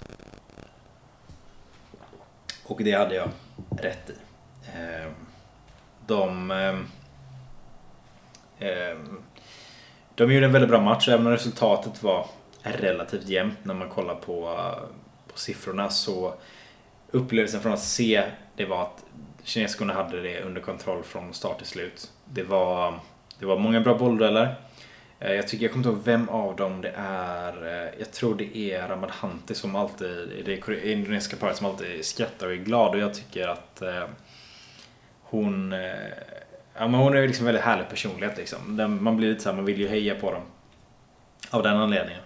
Och 2.64 2.84
det 2.84 2.92
hade 2.92 3.16
jag 3.16 3.30
rätt 3.78 4.10
i. 4.10 4.14
Ehm, 4.78 5.12
de... 6.08 6.52
Ehm, 6.52 6.88
Ehm, 8.62 9.24
de 10.16 10.34
gjorde 10.34 10.46
en 10.46 10.52
väldigt 10.52 10.70
bra 10.70 10.82
match, 10.82 11.08
även 11.08 11.26
om 11.28 11.32
resultatet 11.32 12.04
var 12.04 12.28
relativt 12.64 13.28
jämnt 13.28 13.58
när 13.64 13.74
man 13.74 13.90
kollar 13.90 14.16
på, 14.16 14.50
eh, 14.50 14.84
på 15.34 15.40
siffrorna 15.40 15.90
så 15.90 16.34
upplevelsen 17.12 17.62
från 17.62 17.74
att 17.74 17.84
se 17.84 18.24
det 18.56 18.66
var 18.66 18.82
att 18.82 19.06
kineserna 19.44 19.94
hade 19.94 20.22
det 20.22 20.42
under 20.42 20.62
kontroll 20.62 21.04
från 21.04 21.34
start 21.34 21.58
till 21.58 21.68
slut. 21.68 22.12
Det 22.26 22.44
var, 22.44 23.00
det 23.40 23.46
var 23.46 23.58
många 23.58 23.82
bra 23.82 23.98
bolldueller. 23.98 24.56
Eh, 25.20 25.34
jag 25.34 25.48
tycker, 25.48 25.66
jag 25.66 25.72
kommer 25.72 25.88
inte 25.88 25.98
ihåg 25.98 26.06
vem 26.06 26.30
av 26.30 26.56
dem 26.56 26.82
det 26.82 26.94
är. 26.98 27.68
Eh, 27.68 28.00
jag 28.00 28.12
tror 28.12 28.36
det 28.36 28.58
är 28.58 28.88
Ramad 28.88 29.12
Hanti 29.12 29.56
som 29.56 29.76
alltid, 29.76 30.44
det 30.46 30.92
indonesiska 30.92 31.38
paret 31.38 31.58
som 31.58 31.66
alltid 31.66 32.06
skrattar 32.06 32.48
och 32.48 32.54
är 32.54 32.58
glad 32.58 32.96
och 32.96 33.02
jag 33.02 33.14
tycker 33.14 33.48
att 33.48 33.84
hon 35.22 35.74
Ja 36.78 36.88
men 36.88 37.00
hon 37.00 37.16
är 37.16 37.28
liksom 37.28 37.46
väldigt 37.46 37.64
härlig 37.64 37.90
personlighet 37.90 38.38
liksom. 38.38 38.98
Man 39.02 39.18
blir 39.18 39.30
lite 39.30 39.42
såhär, 39.42 39.56
man 39.56 39.66
vill 39.66 39.80
ju 39.80 39.88
heja 39.88 40.16
på 40.16 40.32
dem. 40.32 40.42
Av 41.50 41.64
den 41.64 41.78
anledningen. 41.78 42.22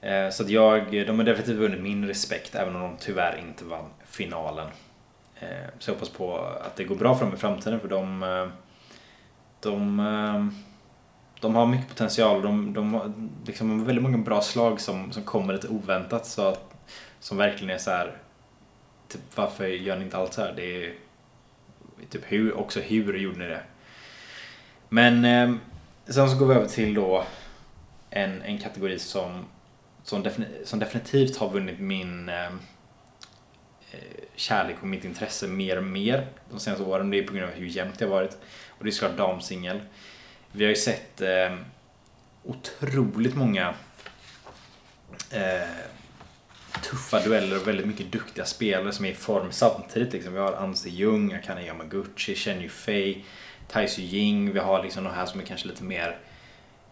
Eh, 0.00 0.30
så 0.30 0.42
att 0.42 0.50
jag, 0.50 0.92
de 0.92 1.18
har 1.18 1.24
definitivt 1.24 1.56
vunnit 1.56 1.80
min 1.80 2.06
respekt 2.06 2.54
även 2.54 2.76
om 2.76 2.82
de 2.82 2.96
tyvärr 3.00 3.38
inte 3.38 3.64
vann 3.64 3.90
finalen. 4.04 4.68
Eh, 5.40 5.68
så 5.78 5.90
jag 5.90 5.94
hoppas 5.94 6.08
på 6.08 6.36
att 6.38 6.76
det 6.76 6.84
går 6.84 6.96
bra 6.96 7.14
för 7.14 7.24
dem 7.24 7.34
i 7.34 7.36
framtiden 7.38 7.80
för 7.80 7.88
de, 7.88 8.22
eh, 8.22 8.48
de, 9.60 10.00
eh, 10.00 10.46
de 11.40 11.54
har 11.54 11.66
mycket 11.66 11.88
potential. 11.88 12.42
De, 12.42 12.72
de 12.72 12.94
har 12.94 13.12
liksom 13.46 13.84
väldigt 13.84 14.02
många 14.02 14.18
bra 14.18 14.40
slag 14.40 14.80
som, 14.80 15.12
som 15.12 15.22
kommer 15.22 15.52
lite 15.52 15.68
oväntat. 15.68 16.26
Så 16.26 16.48
att, 16.48 16.74
som 17.20 17.36
verkligen 17.36 17.74
är 17.74 17.78
så 17.78 17.90
här. 17.90 18.16
Typ, 19.08 19.20
varför 19.34 19.66
gör 19.66 19.96
ni 19.96 20.04
inte 20.04 20.16
allt 20.16 20.32
så 20.32 20.40
här? 20.40 20.52
Det 20.56 20.84
är, 20.84 20.94
typ 22.10 22.22
hur, 22.24 22.56
också 22.56 22.80
hur 22.80 23.18
gjorde 23.18 23.38
ni 23.38 23.46
det? 23.46 23.62
Men 24.88 25.24
ehm, 25.24 25.60
sen 26.06 26.30
så 26.30 26.36
går 26.36 26.46
vi 26.46 26.54
över 26.54 26.68
till 26.68 26.94
då 26.94 27.24
en, 28.10 28.42
en 28.42 28.58
kategori 28.58 28.98
som 28.98 29.44
som, 30.04 30.22
defini 30.22 30.46
som 30.64 30.78
definitivt 30.78 31.36
har 31.36 31.50
vunnit 31.50 31.78
min 31.78 32.28
ehm, 32.28 32.60
eh, 33.90 33.98
kärlek 34.36 34.76
och 34.80 34.86
mitt 34.86 35.04
intresse 35.04 35.48
mer 35.48 35.76
och 35.76 35.84
mer 35.84 36.26
de 36.50 36.60
senaste 36.60 36.84
åren. 36.84 37.10
Det 37.10 37.18
är 37.18 37.26
på 37.26 37.32
grund 37.32 37.50
av 37.50 37.54
hur 37.54 37.66
jämnt 37.66 37.98
det 37.98 38.04
har 38.04 38.12
varit. 38.12 38.38
Och 38.68 38.84
det 38.84 38.90
är 38.90 38.92
såklart 38.92 39.16
damsingel. 39.16 39.80
Vi 40.52 40.64
har 40.64 40.70
ju 40.70 40.76
sett 40.76 41.20
eh, 41.20 41.56
otroligt 42.42 43.34
många 43.34 43.74
eh, 45.30 45.68
tuffa 46.82 47.20
dueller 47.20 47.56
och 47.56 47.68
väldigt 47.68 47.86
mycket 47.86 48.12
duktiga 48.12 48.44
spelare 48.44 48.92
som 48.92 49.04
är 49.04 49.10
i 49.10 49.14
form 49.14 49.52
samtidigt. 49.52 50.12
Liksom. 50.12 50.32
Vi 50.32 50.38
har 50.38 50.52
Anse 50.52 50.88
Jung, 50.88 51.32
Akane 51.32 51.66
Yamaguchi, 51.66 52.34
Chen 52.34 52.62
Yufei, 52.62 53.24
Tai 53.68 53.88
Su 53.88 54.02
Ying. 54.02 54.52
Vi 54.52 54.58
har 54.58 54.82
liksom 54.82 55.04
de 55.04 55.12
här 55.12 55.26
som 55.26 55.40
är 55.40 55.44
kanske 55.44 55.68
lite 55.68 55.84
mer 55.84 56.18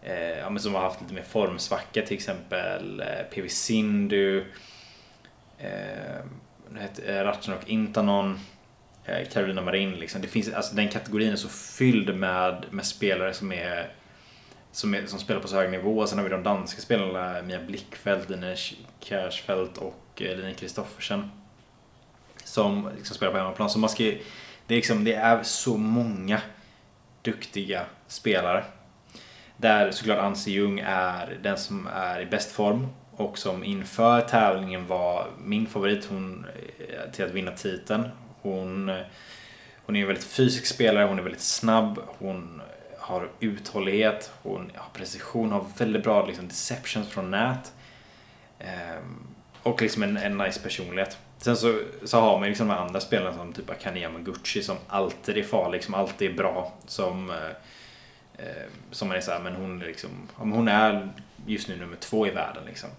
eh, 0.03 0.39
ja, 0.39 0.49
men 0.49 0.59
som 0.59 0.75
har 0.75 0.81
haft 0.81 1.01
lite 1.01 1.13
mer 1.13 1.23
formsvacka 1.23 2.01
till 2.01 2.17
exempel 2.17 2.99
eh, 2.99 3.23
PV 3.33 3.49
Sindu, 3.49 4.45
eh, 5.57 6.17
eh 7.05 7.23
Ratchan 7.23 7.53
och 7.53 7.69
Intanon, 7.69 8.39
eh, 9.05 9.27
Carolina 9.33 9.61
Marin. 9.61 9.91
Liksom. 9.91 10.21
Det 10.21 10.27
finns, 10.27 10.53
alltså, 10.53 10.75
den 10.75 10.89
kategorin 10.89 11.31
är 11.31 11.35
så 11.35 11.49
fylld 11.49 12.15
med, 12.15 12.65
med 12.71 12.85
spelare 12.85 13.33
som 13.33 13.51
är 13.51 13.91
som, 14.73 14.93
är, 14.93 15.05
som 15.05 15.19
spelar 15.19 15.41
på 15.41 15.47
så 15.47 15.55
hög 15.55 15.71
nivå. 15.71 16.07
Sen 16.07 16.17
har 16.17 16.23
vi 16.23 16.31
de 16.31 16.43
danska 16.43 16.81
spelarna 16.81 17.41
Mia 17.41 17.59
Blickfeldt, 17.61 18.29
Line 18.29 18.55
Kjärsfeldt 18.99 19.77
och 19.77 20.21
eh, 20.21 20.37
Line 20.37 20.55
Kristoffersen. 20.55 21.31
Som 22.43 22.89
liksom 22.97 23.15
spelar 23.15 23.31
på 23.31 23.37
hemmaplan. 23.37 23.69
Så 23.69 23.79
man 23.79 23.89
ska, 23.89 24.03
det, 24.03 24.73
är 24.73 24.75
liksom, 24.75 25.03
det 25.03 25.13
är 25.13 25.43
så 25.43 25.77
många 25.77 26.41
duktiga 27.21 27.85
spelare. 28.07 28.63
Där 29.57 29.91
såklart 29.91 30.19
Anse 30.19 30.51
Jung 30.51 30.79
är 30.85 31.37
den 31.43 31.57
som 31.57 31.87
är 31.93 32.21
i 32.21 32.25
bäst 32.25 32.51
form 32.51 32.87
och 33.11 33.37
som 33.37 33.63
inför 33.63 34.21
tävlingen 34.21 34.87
var 34.87 35.27
min 35.45 35.67
favorit 35.67 36.05
hon, 36.05 36.45
eh, 36.79 37.11
till 37.11 37.25
att 37.25 37.31
vinna 37.31 37.51
titeln. 37.51 38.09
Hon, 38.41 38.89
eh, 38.89 39.01
hon 39.85 39.95
är 39.95 40.01
en 40.01 40.07
väldigt 40.07 40.25
fysisk 40.27 40.65
spelare, 40.65 41.05
hon 41.05 41.19
är 41.19 41.23
väldigt 41.23 41.41
snabb, 41.41 41.99
hon 42.19 42.61
har 43.03 43.29
uthållighet, 43.39 44.31
hon 44.43 44.71
har 44.75 44.89
precision, 44.93 45.51
har 45.51 45.65
väldigt 45.77 46.03
bra 46.03 46.25
liksom, 46.25 46.47
deceptions 46.47 47.09
från 47.09 47.31
nät. 47.31 47.73
Ehm, 48.59 49.27
och 49.63 49.81
liksom 49.81 50.03
en, 50.03 50.17
en 50.17 50.37
nice 50.37 50.59
personlighet. 50.59 51.17
Sen 51.37 51.57
så, 51.57 51.79
så 52.03 52.19
har 52.19 52.39
man 52.39 52.49
liksom 52.49 52.67
de 52.67 52.73
andra 52.73 52.99
spelarna 52.99 53.37
som 53.37 53.53
typ 53.53 53.69
Akane 53.69 53.99
Yamaguchi 53.99 54.63
som 54.63 54.77
alltid 54.87 55.37
är 55.37 55.43
farlig, 55.43 55.83
som 55.83 55.93
alltid 55.93 56.31
är 56.31 56.35
bra. 56.35 56.73
Som 56.87 57.29
eh, 57.29 58.45
eh 58.45 58.67
som 58.91 59.07
man 59.07 59.17
är 59.17 59.21
såhär, 59.21 59.39
men 59.39 59.55
hon, 59.55 59.79
liksom, 59.79 60.09
hon 60.35 60.67
är 60.67 61.09
just 61.45 61.67
nu 61.67 61.77
nummer 61.77 61.97
två 61.97 62.27
i 62.27 62.29
världen. 62.29 62.63
Liksom. 62.65 62.89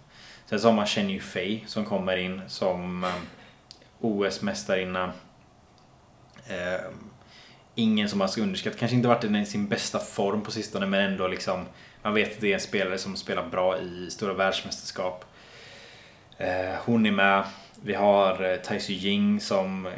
Sen 0.46 0.61
så 0.61 0.68
har 0.68 0.75
man 0.75 0.87
Chen 0.87 1.11
Yufei 1.11 1.64
som 1.66 1.84
kommer 1.84 2.16
in 2.16 2.42
som 2.49 3.04
eh, 3.04 3.11
OS-mästarinna. 4.00 5.12
Eh, 6.46 6.90
ingen 7.75 8.09
som 8.09 8.19
man 8.19 8.28
ska 8.28 8.43
underskatta. 8.43 8.78
Kanske 8.78 8.97
inte 8.97 9.09
varit 9.09 9.25
i 9.25 9.47
sin 9.47 9.69
bästa 9.69 9.99
form 9.99 10.43
på 10.43 10.50
sistone 10.50 10.87
men 10.87 11.12
ändå 11.12 11.28
liksom 11.28 11.64
man 12.02 12.14
vet 12.14 12.35
att 12.35 12.40
det 12.40 12.50
är 12.50 12.54
en 12.54 12.61
spelare 12.61 12.99
som 12.99 13.16
spelar 13.16 13.49
bra 13.49 13.78
i 13.78 14.11
stora 14.11 14.33
världsmästerskap. 14.33 15.25
Eh, 16.38 16.75
hon 16.85 17.07
är 17.07 17.11
med. 17.11 17.45
Vi 17.83 17.95
har 17.95 18.52
eh, 18.52 18.57
Taisu 18.57 18.93
Ying 18.93 19.40
som 19.40 19.88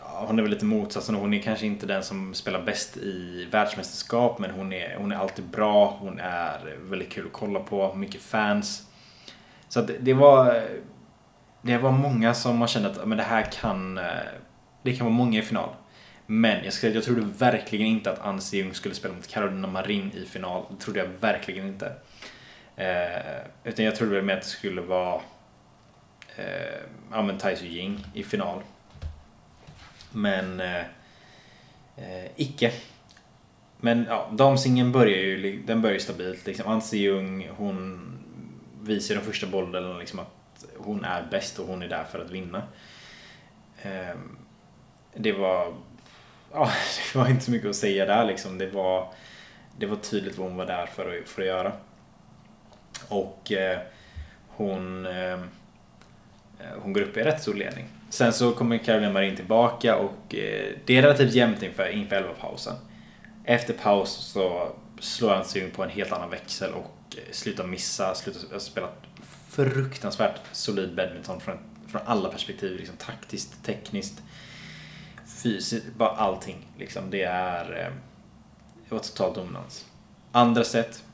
hon 0.00 0.38
är 0.38 0.42
väl 0.42 0.50
lite 0.50 0.64
motsatsen. 0.64 1.14
Hon 1.14 1.34
är 1.34 1.42
kanske 1.42 1.66
inte 1.66 1.86
den 1.86 2.02
som 2.02 2.34
spelar 2.34 2.62
bäst 2.62 2.96
i 2.96 3.48
världsmästerskap 3.50 4.38
men 4.38 4.50
hon 4.50 4.72
är, 4.72 4.96
hon 4.98 5.12
är 5.12 5.16
alltid 5.16 5.44
bra. 5.44 5.96
Hon 6.00 6.20
är 6.20 6.76
väldigt 6.80 7.10
kul 7.10 7.26
att 7.26 7.32
kolla 7.32 7.60
på. 7.60 7.94
Mycket 7.94 8.20
fans. 8.20 8.86
Så 9.68 9.80
det, 9.80 9.98
det 9.98 10.14
var 10.14 10.62
det 11.62 11.78
var 11.78 11.92
många 11.92 12.34
som 12.34 12.60
har 12.60 12.68
kände 12.68 12.90
att 12.90 13.08
men 13.08 13.18
det 13.18 13.24
här 13.24 13.42
kan 13.42 13.98
eh, 13.98 14.04
det 14.82 14.96
kan 14.96 15.06
vara 15.06 15.16
många 15.16 15.38
i 15.38 15.42
final. 15.42 15.68
Men 16.30 16.64
jag 16.64 16.72
ska 16.72 16.80
säga 16.80 16.90
att 16.90 16.94
jag 16.94 17.04
trodde 17.04 17.20
verkligen 17.38 17.86
inte 17.86 18.12
att 18.12 18.18
Anse 18.18 18.56
Jung 18.56 18.74
skulle 18.74 18.94
spela 18.94 19.14
mot 19.14 19.26
Carolina 19.26 19.68
Marin 19.68 20.12
i 20.12 20.24
final. 20.24 20.64
Det 20.70 20.76
trodde 20.76 20.98
jag 20.98 21.06
verkligen 21.06 21.66
inte. 21.66 21.92
Eh, 22.76 23.40
utan 23.64 23.84
jag 23.84 23.96
trodde 23.96 24.14
väl 24.14 24.24
mer 24.24 24.36
att 24.36 24.42
det 24.42 24.48
skulle 24.48 24.80
vara 24.80 25.20
eh, 26.36 26.80
ja, 27.12 27.22
men 27.22 27.38
Tai 27.38 27.56
Su 27.56 27.66
Ying 27.66 28.04
i 28.14 28.22
final. 28.22 28.62
Men 30.12 30.60
eh, 30.60 30.84
eh, 31.96 32.30
icke. 32.36 32.72
Men 33.76 34.06
ja, 34.08 34.30
damsingeln 34.32 34.92
börjar 34.92 35.18
ju, 35.18 35.62
den 35.62 35.82
börjar 35.82 35.94
ju 35.94 36.00
stabilt. 36.00 36.46
Liksom. 36.46 36.72
Anse 36.72 36.96
Ljung, 36.96 37.48
hon 37.56 38.00
visar 38.82 39.14
de 39.14 39.20
första 39.20 39.46
bollarna 39.46 39.98
liksom 39.98 40.18
att 40.18 40.64
hon 40.76 41.04
är 41.04 41.26
bäst 41.30 41.58
och 41.58 41.66
hon 41.66 41.82
är 41.82 41.88
där 41.88 42.04
för 42.04 42.18
att 42.18 42.30
vinna. 42.30 42.62
Eh, 43.82 44.16
det 45.14 45.32
var, 45.32 45.74
ja, 46.52 46.72
det 47.12 47.18
var 47.18 47.28
inte 47.28 47.44
så 47.44 47.50
mycket 47.50 47.70
att 47.70 47.76
säga 47.76 48.06
där 48.06 48.24
liksom. 48.24 48.58
Det 48.58 48.66
var, 48.66 49.12
det 49.78 49.86
var 49.86 49.96
tydligt 49.96 50.38
vad 50.38 50.48
hon 50.48 50.56
var 50.56 50.66
där 50.66 50.86
för 50.86 51.18
att, 51.18 51.28
för 51.28 51.42
att 51.42 51.48
göra. 51.48 51.72
Och 53.08 53.52
eh, 53.52 53.78
hon, 54.48 55.06
eh, 55.06 55.38
hon 56.82 56.92
går 56.92 57.00
upp 57.00 57.16
i 57.16 57.22
rätt 57.22 57.42
stor 57.42 57.54
ledning. 57.54 57.84
Sen 58.10 58.32
så 58.32 58.52
kommer 58.52 58.78
Caroline 58.78 59.12
Marin 59.12 59.36
tillbaka 59.36 59.96
och 59.96 60.34
eh, 60.34 60.72
det 60.84 60.96
är 60.96 61.02
relativt 61.02 61.32
jämnt 61.34 61.62
inför, 61.62 61.88
inför 61.88 62.16
elva 62.16 62.32
pausen. 62.32 62.74
Efter 63.44 63.74
paus 63.74 64.10
så 64.10 64.72
slår 65.00 65.34
han 65.34 65.44
sig 65.44 65.62
in 65.62 65.70
på 65.70 65.82
en 65.82 65.90
helt 65.90 66.12
annan 66.12 66.30
växel 66.30 66.72
och 66.72 67.16
eh, 67.16 67.32
slutar 67.32 67.66
missa, 67.66 68.14
slutar 68.14 68.58
spela 68.58 68.88
fruktansvärt 69.48 70.40
solid 70.52 70.94
badminton 70.94 71.40
från, 71.40 71.58
från 71.88 72.00
alla 72.04 72.28
perspektiv. 72.28 72.78
Liksom 72.78 72.96
taktiskt, 72.96 73.64
tekniskt, 73.64 74.22
fysiskt, 75.42 75.86
bara 75.96 76.10
allting. 76.10 76.66
Liksom, 76.78 77.10
det 77.10 77.22
är... 77.22 77.64
Eh, 77.64 77.92
det 78.88 78.94
var 78.94 78.98
total 79.02 79.34
dominans. 79.34 79.86
Andra 80.32 80.64
set 80.64 81.04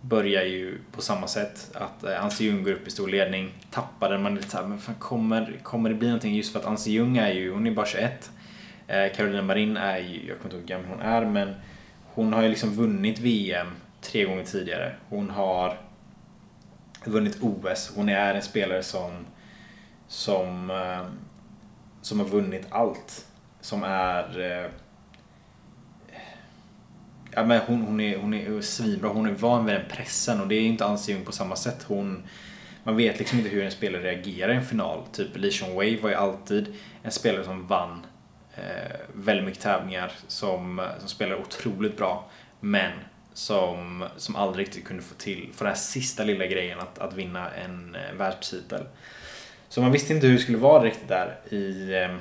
börjar 0.00 0.44
ju 0.44 0.78
på 0.92 1.02
samma 1.02 1.26
sätt. 1.26 1.70
Att 1.74 2.04
eh, 2.04 2.24
Anse 2.24 2.44
Ljung 2.44 2.64
går 2.64 2.72
upp 2.72 2.88
i 2.88 2.90
stor 2.90 3.08
ledning, 3.08 3.52
tappar 3.70 4.10
den. 4.10 4.22
Man 4.22 4.32
är 4.32 4.36
lite 4.36 4.50
såhär, 4.50 4.66
men 4.66 4.78
fan, 4.78 4.94
kommer, 4.94 5.58
kommer 5.62 5.88
det 5.88 5.94
bli 5.94 6.08
någonting? 6.08 6.34
Just 6.34 6.52
för 6.52 6.60
att 6.60 6.66
Anse 6.66 6.90
Ljung 6.90 7.16
är 7.16 7.32
ju, 7.32 7.52
hon 7.52 7.66
är 7.66 7.70
bara 7.70 7.86
21. 7.86 8.30
Eh, 8.86 9.12
Carolina 9.16 9.42
Marin 9.42 9.76
är 9.76 9.98
ju, 9.98 10.28
jag 10.28 10.38
kommer 10.38 10.44
inte 10.44 10.56
ihåg 10.56 10.60
hur 10.60 10.68
gammal 10.68 10.88
hon 10.88 11.00
är, 11.00 11.24
men 11.24 11.54
hon 12.14 12.32
har 12.32 12.42
ju 12.42 12.48
liksom 12.48 12.74
vunnit 12.74 13.18
VM 13.18 13.66
tre 14.00 14.24
gånger 14.24 14.44
tidigare. 14.44 14.94
Hon 15.08 15.30
har 15.30 15.78
vunnit 17.04 17.38
OS. 17.42 17.92
Hon 17.96 18.08
är 18.08 18.34
en 18.34 18.42
spelare 18.42 18.82
som, 18.82 19.26
som, 20.08 20.70
eh, 20.70 21.06
som 22.06 22.20
har 22.20 22.26
vunnit 22.26 22.66
allt. 22.70 23.26
Som 23.60 23.82
är 23.82 24.40
eh, 24.40 24.70
ja, 27.30 27.44
men 27.44 27.60
hon, 27.66 27.82
hon, 27.82 28.00
är, 28.00 28.16
hon 28.16 28.34
är 28.34 28.60
svinbra. 28.60 29.08
Hon 29.08 29.26
är 29.26 29.32
van 29.32 29.66
vid 29.66 29.74
den 29.74 29.88
pressen 29.88 30.40
och 30.40 30.48
det 30.48 30.54
är 30.54 30.62
inte 30.62 30.84
alls 30.84 31.08
Jung 31.08 31.24
på 31.24 31.32
samma 31.32 31.56
sätt. 31.56 31.84
Hon, 31.88 32.22
man 32.84 32.96
vet 32.96 33.18
liksom 33.18 33.38
inte 33.38 33.50
hur 33.50 33.64
en 33.64 33.70
spelare 33.70 34.02
reagerar 34.02 34.52
i 34.52 34.56
en 34.56 34.64
final. 34.64 35.02
Typ 35.12 35.36
Li 35.36 35.50
Wei 35.76 36.00
var 36.00 36.08
ju 36.08 36.14
alltid 36.14 36.74
en 37.02 37.10
spelare 37.10 37.44
som 37.44 37.66
vann 37.66 38.06
eh, 38.54 38.96
väldigt 39.12 39.46
mycket 39.46 39.62
tävlingar. 39.62 40.12
Som, 40.26 40.86
som 40.98 41.08
spelade 41.08 41.42
otroligt 41.42 41.96
bra. 41.96 42.30
Men 42.60 42.92
som, 43.32 44.04
som 44.16 44.36
aldrig 44.36 44.66
riktigt 44.66 44.84
kunde 44.84 45.02
få 45.02 45.14
till, 45.14 45.50
för 45.54 45.64
den 45.64 45.74
här 45.74 45.80
sista 45.80 46.24
lilla 46.24 46.46
grejen 46.46 46.80
att, 46.80 46.98
att 46.98 47.14
vinna 47.14 47.50
en 47.50 47.94
eh, 47.94 48.14
världstitel. 48.18 48.86
Så 49.68 49.80
man 49.80 49.92
visste 49.92 50.12
inte 50.12 50.26
hur 50.26 50.34
det 50.34 50.40
skulle 50.40 50.58
vara 50.58 50.82
riktigt 50.82 51.08
där 51.08 51.38
i 51.50 51.94
ehm, 51.94 52.18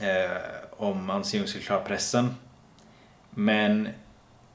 eh, 0.00 0.36
om 0.70 1.10
Anse 1.10 1.36
Ljung 1.36 1.46
skulle 1.46 1.64
klara 1.64 1.80
pressen. 1.80 2.34
Men 3.30 3.88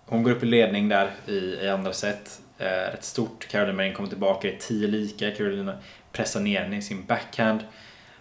hon 0.05 0.23
går 0.23 0.31
upp 0.31 0.43
i 0.43 0.45
ledning 0.45 0.89
där 0.89 1.11
i, 1.27 1.37
i 1.37 1.69
andra 1.69 1.93
set. 1.93 2.41
Eh, 2.57 2.65
rätt 2.65 3.03
stort. 3.03 3.47
Caroline 3.47 3.75
Marin 3.75 3.93
kommer 3.93 4.09
tillbaka, 4.09 4.47
det 4.47 4.53
är 4.53 4.59
10 4.59 4.87
lika. 4.87 5.31
Carolina 5.31 5.77
pressar 6.11 6.39
ner 6.39 6.61
henne 6.61 6.77
i 6.77 6.81
sin 6.81 7.05
backhand. 7.05 7.59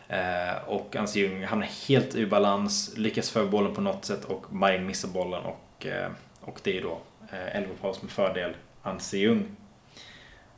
Eh, 0.09 0.57
och 0.67 0.97
Anse 0.97 1.19
Ljung 1.19 1.45
hamnar 1.45 1.69
helt 1.89 2.15
ur 2.15 2.27
balans, 2.27 2.93
lyckas 2.97 3.31
föra 3.31 3.47
bollen 3.47 3.75
på 3.75 3.81
något 3.81 4.05
sätt 4.05 4.25
och 4.25 4.53
Marin 4.53 4.87
missar 4.87 5.09
bollen 5.09 5.43
och, 5.45 5.87
eh, 5.87 6.11
och 6.41 6.61
det 6.63 6.79
är 6.79 6.83
då 6.83 7.01
eh, 7.33 7.57
11 7.57 7.75
paus 7.81 8.03
med 8.03 8.11
fördel 8.11 8.55
Anse 8.83 9.17
Ljung. 9.17 9.57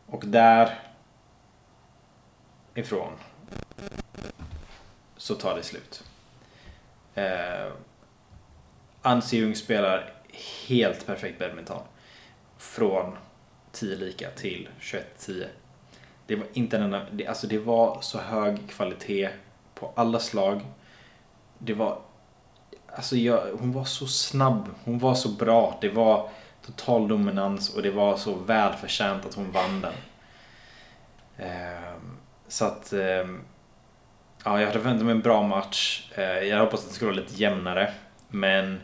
Och 0.06 0.26
där 0.26 0.78
ifrån 2.76 3.12
så 5.16 5.34
tar 5.34 5.56
det 5.56 5.62
slut. 5.62 6.04
Eh, 7.14 7.72
Anse 9.02 9.36
Jung 9.36 9.54
spelar 9.54 10.12
helt 10.68 11.06
perfekt 11.06 11.38
badminton. 11.38 11.82
Från 12.58 13.16
10 13.72 13.96
lika 13.96 14.30
till 14.30 14.68
21-10. 14.80 15.46
Det 16.26 16.36
var 16.36 16.46
inte 16.52 16.76
en 16.76 16.82
enda, 16.82 17.06
det, 17.12 17.26
alltså 17.26 17.46
det 17.46 17.58
var 17.58 17.98
så 18.00 18.18
hög 18.18 18.70
kvalitet 18.70 19.30
på 19.74 19.92
alla 19.96 20.20
slag. 20.20 20.60
Det 21.58 21.74
var, 21.74 21.98
alltså 22.86 23.16
jag, 23.16 23.42
hon 23.58 23.72
var 23.72 23.84
så 23.84 24.06
snabb, 24.06 24.68
hon 24.84 24.98
var 24.98 25.14
så 25.14 25.28
bra. 25.28 25.78
Det 25.80 25.88
var 25.88 26.28
total 26.66 27.08
dominans 27.08 27.74
och 27.74 27.82
det 27.82 27.90
var 27.90 28.16
så 28.16 28.34
välförtjänt 28.34 29.26
att 29.26 29.34
hon 29.34 29.50
vann 29.52 29.80
den. 29.80 29.94
Eh, 31.38 31.96
så 32.48 32.64
att, 32.64 32.92
ehm, 32.92 33.40
ja 34.44 34.60
jag 34.60 34.66
hade 34.66 34.80
förväntat 34.80 35.04
mig 35.04 35.12
en 35.14 35.20
bra 35.20 35.42
match. 35.42 36.10
Jag 36.16 36.46
jag 36.46 36.58
hoppas 36.58 36.80
att 36.80 36.88
det 36.88 36.94
skulle 36.94 37.10
vara 37.10 37.20
lite 37.20 37.34
jämnare. 37.34 37.92
Men 38.28 38.80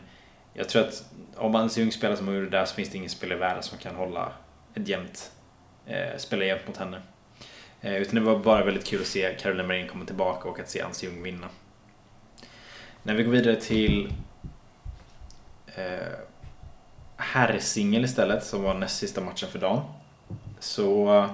jag 0.53 0.69
tror 0.69 0.81
att 0.81 1.05
om 1.35 1.51
man 1.51 1.69
ser 1.69 1.89
spelar 1.89 2.15
som 2.15 2.27
hon 2.27 2.35
gjorde 2.35 2.49
där 2.49 2.65
så 2.65 2.75
finns 2.75 2.89
det 2.89 2.97
ingen 2.97 3.09
spelare 3.09 3.37
i 3.37 3.39
världen 3.39 3.63
som 3.63 3.77
kan 3.77 3.95
hålla 3.95 4.31
ett 4.73 4.87
jämnt, 4.87 5.31
eh, 5.85 6.17
spela 6.17 6.45
jämnt 6.45 6.67
mot 6.67 6.77
henne. 6.77 7.01
Eh, 7.81 7.95
utan 7.95 8.15
det 8.15 8.21
var 8.21 8.39
bara 8.39 8.65
väldigt 8.65 8.85
kul 8.85 9.01
att 9.01 9.07
se 9.07 9.35
Caroline 9.39 9.67
Marin 9.67 9.87
komma 9.87 10.05
tillbaka 10.05 10.49
och 10.49 10.59
att 10.59 10.69
se 10.69 10.81
Anse 10.81 11.05
Ljung 11.05 11.23
vinna. 11.23 11.49
När 13.03 13.13
vi 13.13 13.23
går 13.23 13.31
vidare 13.31 13.55
till 13.55 14.13
eh, 15.75 16.13
herrsingel 17.17 18.05
istället, 18.05 18.43
som 18.43 18.63
var 18.63 18.73
näst 18.73 18.97
sista 18.97 19.21
matchen 19.21 19.49
för 19.49 19.59
dagen. 19.59 19.81
Så, 20.59 21.29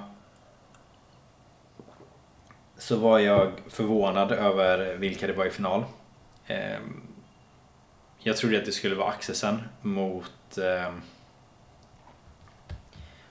så 2.80 2.96
var 2.96 3.20
jag 3.20 3.52
förvånad 3.68 4.32
över 4.32 4.96
vilka 4.96 5.28
det 5.28 5.34
var 5.34 5.46
i 5.46 5.50
final. 5.50 5.86
Eh, 6.48 6.80
jag 8.20 8.38
trodde 8.38 8.58
att 8.58 8.66
det 8.66 8.72
skulle 8.72 8.96
vara 8.96 9.10
Axelsen 9.10 9.62
mot... 9.82 10.58
Eh, 10.58 10.64
jag 10.66 10.94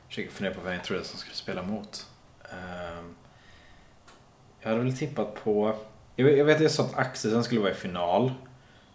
försöker 0.09 0.31
fundera 0.31 0.55
på 0.55 0.61
vem 0.61 0.73
jag 0.73 0.85
trodde 0.85 1.05
som 1.05 1.19
skulle 1.19 1.35
spela 1.35 1.63
mot. 1.63 2.07
Eh, 2.51 3.05
jag 4.61 4.69
hade 4.71 4.83
väl 4.83 4.97
tippat 4.97 5.45
på... 5.45 5.77
Jag 6.17 6.45
vet, 6.45 6.57
att 6.57 6.63
jag 6.63 6.71
sa 6.71 6.85
att 6.85 6.99
Axelsen 6.99 7.45
skulle 7.45 7.61
vara 7.61 7.71
i 7.71 7.75
final. 7.75 8.33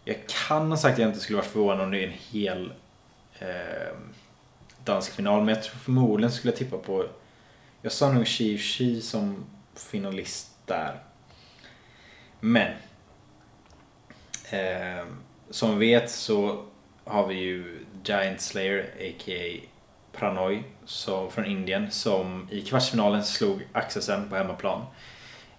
Jag 0.04 0.18
kan 0.48 0.70
ha 0.70 0.78
sagt 0.78 0.94
att 0.94 1.00
jag 1.00 1.10
inte 1.10 1.20
skulle 1.20 1.38
vara 1.38 1.48
förvånad 1.48 1.82
om 1.82 1.92
det 1.92 2.04
är 2.04 2.08
en 2.08 2.13
hel 2.32 2.74
eh, 3.39 3.98
dansk 4.84 5.12
final. 5.12 5.44
Men 5.44 5.56
jag 5.56 5.63
tror 5.63 5.76
förmodligen 5.76 6.32
skulle 6.32 6.52
jag 6.52 6.58
tippa 6.58 6.78
på... 6.78 7.06
Jag 7.82 7.92
sa 7.92 8.12
nog 8.12 8.26
Xi 8.26 8.58
Xi 8.58 9.02
som 9.02 9.46
finalist 9.75 10.57
där. 10.65 10.99
Men... 12.39 12.71
Eh, 14.49 15.05
som 15.49 15.79
vet 15.79 16.12
så 16.12 16.65
har 17.05 17.27
vi 17.27 17.36
ju 17.36 17.86
Giant 18.03 18.41
Slayer, 18.41 18.79
a.k.a. 18.99 19.67
Pranoy, 20.17 20.63
som, 20.86 21.31
från 21.31 21.45
Indien, 21.45 21.91
som 21.91 22.47
i 22.51 22.62
kvartsfinalen 22.62 23.23
slog 23.23 23.67
Axelsen 23.73 24.29
på 24.29 24.36
hemmaplan. 24.36 24.86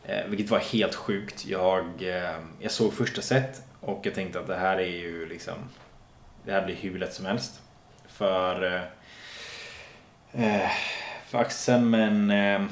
Eh, 0.04 0.26
vilket 0.26 0.50
var 0.50 0.58
helt 0.58 0.94
sjukt. 0.94 1.46
Jag, 1.46 2.02
eh, 2.02 2.38
jag 2.60 2.70
såg 2.70 2.92
första 2.92 3.22
set 3.22 3.62
och 3.80 4.00
jag 4.06 4.14
tänkte 4.14 4.40
att 4.40 4.46
det 4.46 4.56
här 4.56 4.76
är 4.76 4.96
ju 4.96 5.28
liksom... 5.28 5.54
Det 6.44 6.52
här 6.52 6.64
blir 6.64 6.74
hur 6.74 6.98
lätt 6.98 7.14
som 7.14 7.26
helst. 7.26 7.60
För... 8.08 8.62
Eh, 10.32 10.62
eh 10.62 10.70
för 11.26 11.38
Axelsen, 11.38 11.90
men... 11.90 12.30
Eh, 12.30 12.70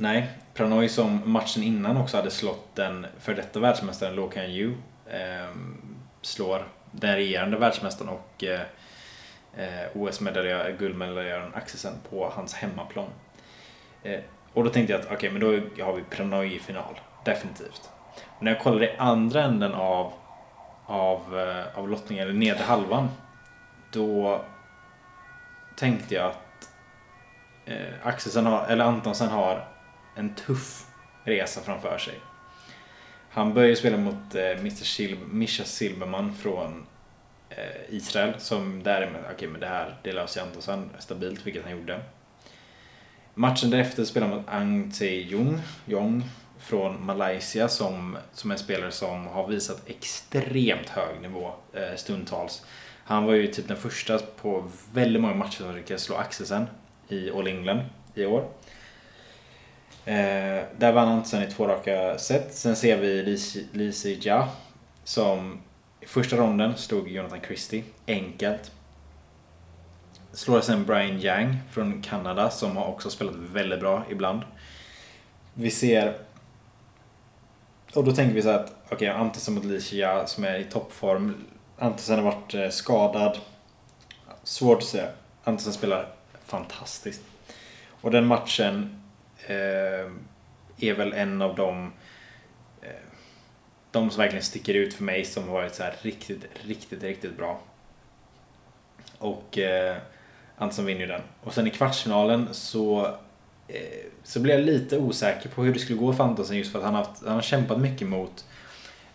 Nej. 0.00 0.28
Pranoy 0.54 0.88
som 0.88 1.32
matchen 1.32 1.62
innan 1.62 1.96
också 1.96 2.16
hade 2.16 2.30
slått 2.30 2.76
den 2.76 3.06
för 3.18 3.34
detta 3.34 3.60
världsmästaren 3.60 4.14
Lo 4.14 4.28
Kan 4.28 4.44
Yu 4.44 4.74
eh, 5.06 5.48
slår 6.22 6.68
den 6.90 7.16
regerande 7.16 7.56
världsmästaren 7.56 8.10
och 8.10 8.44
eh, 8.44 8.60
eh 9.56 9.86
OS-guldmedaljören 9.94 10.76
guldmedaljören 10.78 11.54
Axelsen 11.54 11.92
på 12.10 12.32
hans 12.34 12.54
hemmaplan. 12.54 13.06
Eh, 14.02 14.20
och 14.52 14.64
då 14.64 14.70
tänkte 14.70 14.92
jag 14.92 15.00
att 15.00 15.06
okej, 15.06 15.16
okay, 15.16 15.30
men 15.30 15.40
då 15.40 15.84
har 15.84 15.92
vi 15.92 16.02
Pranoy 16.02 16.54
i 16.54 16.58
final. 16.58 17.00
Definitivt. 17.24 17.90
Men 18.38 18.44
när 18.44 18.52
jag 18.52 18.62
kollade 18.62 18.92
i 18.92 18.96
andra 18.96 19.42
änden 19.42 19.74
av, 19.74 20.12
av, 20.86 21.38
eh, 21.38 21.78
av 21.78 21.88
lottningen, 21.88 22.24
eller 22.24 22.38
nedre 22.38 22.62
halvan, 22.62 23.08
då 23.92 24.40
tänkte 25.76 26.14
jag 26.14 26.26
att 26.26 26.70
eh, 27.64 27.94
Axelsen 28.02 28.46
har, 28.46 28.66
eller 28.66 28.84
Antonsen 28.84 29.28
har 29.28 29.69
en 30.20 30.34
tuff 30.34 30.86
resa 31.24 31.60
framför 31.60 31.98
sig. 31.98 32.14
Han 33.30 33.54
började 33.54 33.76
spela 33.76 33.96
mot 33.96 34.34
eh, 34.34 34.50
Mr. 34.50 34.84
Sil 34.94 35.14
Mischa 35.30 35.64
Silberman 35.64 36.34
från 36.34 36.86
eh, 37.50 37.94
Israel 37.94 38.34
som 38.38 38.82
därmed, 38.82 39.20
okej 39.20 39.34
okay, 39.34 39.48
men 39.48 39.60
det 39.60 39.66
här, 39.66 39.96
det 40.02 40.12
löser 40.12 40.46
sen, 40.58 40.90
stabilt, 40.98 41.46
vilket 41.46 41.62
han 41.62 41.72
gjorde. 41.72 42.00
Matchen 43.34 43.70
därefter 43.70 44.04
spelade 44.04 44.32
han 44.32 44.40
mot 44.40 44.48
Ang 44.48 44.92
Tse-Jung, 44.92 45.60
Jong 45.86 46.24
från 46.58 47.06
Malaysia 47.06 47.68
som, 47.68 48.16
som 48.32 48.50
en 48.50 48.58
spelare 48.58 48.90
som 48.90 49.26
har 49.26 49.48
visat 49.48 49.88
extremt 49.88 50.88
hög 50.88 51.20
nivå 51.20 51.52
eh, 51.72 51.96
stundtals. 51.96 52.64
Han 53.04 53.24
var 53.24 53.34
ju 53.34 53.46
typ 53.46 53.68
den 53.68 53.76
första 53.76 54.18
på 54.18 54.70
väldigt 54.92 55.22
många 55.22 55.34
matcher 55.34 55.56
som 55.56 55.76
lyckades 55.76 56.02
slå 56.02 56.16
Axelsen 56.16 56.66
i 57.08 57.30
All 57.30 57.46
England 57.46 57.80
i 58.14 58.26
år. 58.26 58.50
Eh, 60.04 60.64
där 60.78 60.92
vann 60.92 61.08
han 61.08 61.24
sen 61.24 61.42
i 61.42 61.50
två 61.50 61.68
raka 61.68 62.18
set. 62.18 62.54
Sen 62.54 62.76
ser 62.76 62.96
vi 62.96 63.22
Lisi 63.72 64.18
Ja 64.22 64.48
som 65.04 65.60
i 66.00 66.06
första 66.06 66.36
ronden 66.36 66.76
slog 66.76 67.08
Jonathan 67.08 67.40
Christie 67.40 67.84
enkelt. 68.06 68.72
Slår 70.32 70.60
sen 70.60 70.84
Brian 70.84 71.20
Yang 71.20 71.56
från 71.70 72.02
Kanada 72.02 72.50
som 72.50 72.76
har 72.76 72.86
också 72.86 73.10
spelat 73.10 73.34
väldigt 73.34 73.80
bra 73.80 74.04
ibland. 74.10 74.42
Vi 75.54 75.70
ser... 75.70 76.16
Och 77.94 78.04
då 78.04 78.12
tänker 78.12 78.34
vi 78.34 78.42
så 78.42 78.48
att, 78.48 78.72
okej, 78.84 78.94
okay, 78.94 79.08
Antesen 79.08 79.54
mot 79.54 79.64
Licia 79.64 80.26
som 80.26 80.44
är 80.44 80.58
i 80.58 80.64
toppform. 80.64 81.34
Antesen 81.78 82.16
har 82.16 82.22
varit 82.22 82.54
eh, 82.54 82.68
skadad. 82.68 83.38
Svårt 84.42 84.78
att 84.78 84.84
säga. 84.84 85.08
Antesen 85.44 85.72
spelar 85.72 86.08
fantastiskt. 86.44 87.22
Och 88.00 88.10
den 88.10 88.26
matchen 88.26 88.99
Eh, 89.50 90.10
är 90.80 90.94
väl 90.94 91.12
en 91.12 91.42
av 91.42 91.56
de 91.56 91.92
eh, 92.82 92.88
de 93.90 94.10
som 94.10 94.20
verkligen 94.20 94.44
sticker 94.44 94.74
ut 94.74 94.94
för 94.94 95.04
mig 95.04 95.24
som 95.24 95.48
har 95.48 95.52
varit 95.52 95.74
så 95.74 95.82
här 95.82 95.94
riktigt, 96.02 96.46
riktigt, 96.66 97.02
riktigt 97.02 97.36
bra. 97.36 97.60
Och 99.18 99.58
eh, 99.58 99.96
Antonsson 100.56 100.86
vinner 100.86 101.00
ju 101.00 101.06
den. 101.06 101.22
Och 101.40 101.54
sen 101.54 101.66
i 101.66 101.70
kvartsfinalen 101.70 102.48
så, 102.54 103.06
eh, 103.68 104.06
så 104.22 104.40
blev 104.40 104.58
jag 104.58 104.66
lite 104.66 104.98
osäker 104.98 105.48
på 105.48 105.62
hur 105.62 105.74
det 105.74 105.80
skulle 105.80 105.98
gå 105.98 106.12
för 106.12 106.24
Antonsson 106.24 106.56
just 106.56 106.72
för 106.72 106.78
att 106.78 106.84
han 106.84 106.94
har, 106.94 107.04
haft, 107.04 107.24
han 107.24 107.34
har 107.34 107.42
kämpat 107.42 107.80
mycket 107.80 108.08
mot 108.08 108.44